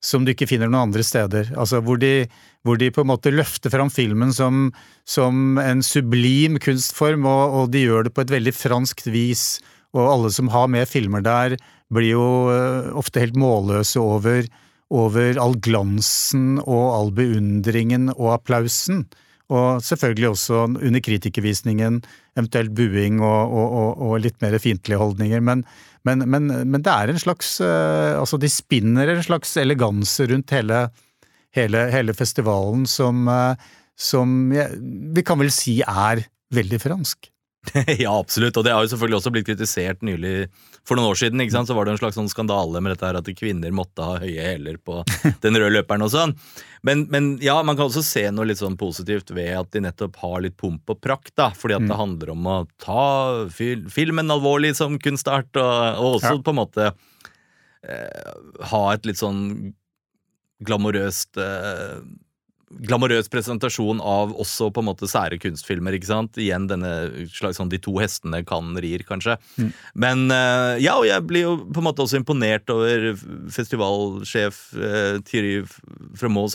[0.00, 1.52] som du ikke finner noen andre steder.
[1.60, 2.24] Altså hvor de,
[2.66, 4.68] hvor de på en måte løfter fram filmen som,
[5.08, 9.44] som en sublim kunstform, og, og, de gjør det på et veldig franskt vis.
[9.96, 11.56] Og alle som har med filmer der,
[11.90, 14.44] blir jo uh, ofte helt målløse over,
[14.94, 19.06] over all glansen og all beundringen og applausen.
[19.50, 21.98] Og selvfølgelig også under kritikervisningen
[22.38, 25.42] eventuelt buing og, og, og litt mer fiendtlige holdninger.
[25.42, 25.64] Men,
[26.06, 30.54] men, men, men, det er en slags eh, Altså, de spinner en slags eleganse rundt
[30.54, 30.84] hele,
[31.56, 33.26] hele, hele festivalen som,
[33.98, 34.68] som ja,
[35.14, 36.24] vi kan vel si er
[36.54, 37.30] veldig fransk.
[37.98, 38.56] ja, absolutt.
[38.56, 40.48] Og det har jo selvfølgelig også blitt kritisert nylig.
[40.88, 43.06] For noen år siden ikke sant, så var det en slags sånn skandale med dette
[43.06, 45.02] her at kvinner måtte ha høye hæler på
[45.44, 46.34] den røde løperen og sånn.
[46.86, 50.16] Men, men, ja, man kan også se noe litt sånn positivt ved at de nettopp
[50.22, 51.34] har litt pomp og prakt.
[51.36, 52.00] da, Fordi at det mm.
[52.00, 53.04] handler om å ta
[53.52, 56.42] fil filmen alvorlig som kunstart, og, og også ja.
[56.46, 58.32] på en måte eh,
[58.72, 59.74] ha et litt sånn
[60.66, 62.00] glamorøst eh,
[62.70, 65.96] glamorøs presentasjon av også på en måte sære kunstfilmer.
[65.96, 66.38] ikke sant?
[66.38, 66.92] Igjen denne
[67.34, 69.36] slags sånn de to hestene kan rir, kanskje.
[69.58, 69.72] Mm.
[70.04, 73.10] Men eh, ja, og jeg blir jo på en måte også imponert over
[73.50, 75.64] festivalsjef eh, Thierry
[76.18, 76.54] Fremaux,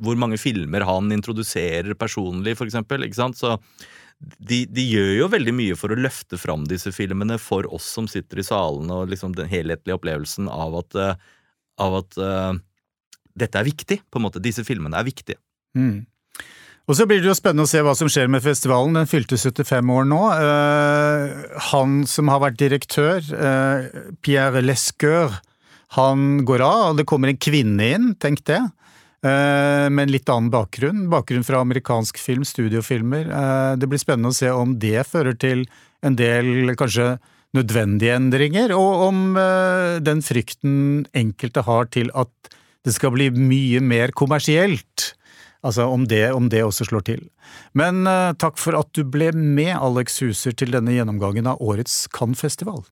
[0.00, 3.04] hvor mange filmer han introduserer personlig, for eksempel.
[3.04, 3.40] ikke sant?
[3.40, 3.58] Så
[4.38, 8.08] de, de, gjør jo veldig mye for å løfte fram disse filmene for oss som
[8.08, 11.34] sitter i salene, og liksom den helhetlige opplevelsen av at, uh,
[11.84, 12.24] av at
[13.34, 14.00] dette er viktig.
[14.10, 14.42] på en måte.
[14.42, 15.40] Disse filmene er viktige.
[15.76, 16.06] Mm.
[16.84, 18.96] Og så blir det jo spennende å se hva som skjer med festivalen.
[18.98, 20.20] Den fylte 75 år nå.
[20.36, 25.38] Uh, han som har vært direktør, uh, Pierre Lescoeur,
[25.96, 28.60] han går av, og det kommer en kvinne inn, tenk det.
[29.24, 31.06] Uh, med en litt annen bakgrunn.
[31.12, 33.32] Bakgrunn fra amerikansk film, studiofilmer.
[33.80, 35.64] det blir spennende å se om det fører til
[36.04, 37.14] en del kanskje
[37.56, 39.18] nødvendige endringer, og om
[40.04, 42.52] den frykten enkelte har til at
[42.84, 45.12] det skal bli mye mer kommersielt.
[45.64, 47.22] Altså om det, om det også slår til.
[47.72, 52.02] Men uh, takk for at du ble med, Alex Huser, til denne gjennomgangen av årets
[52.12, 52.82] Cannes-festival.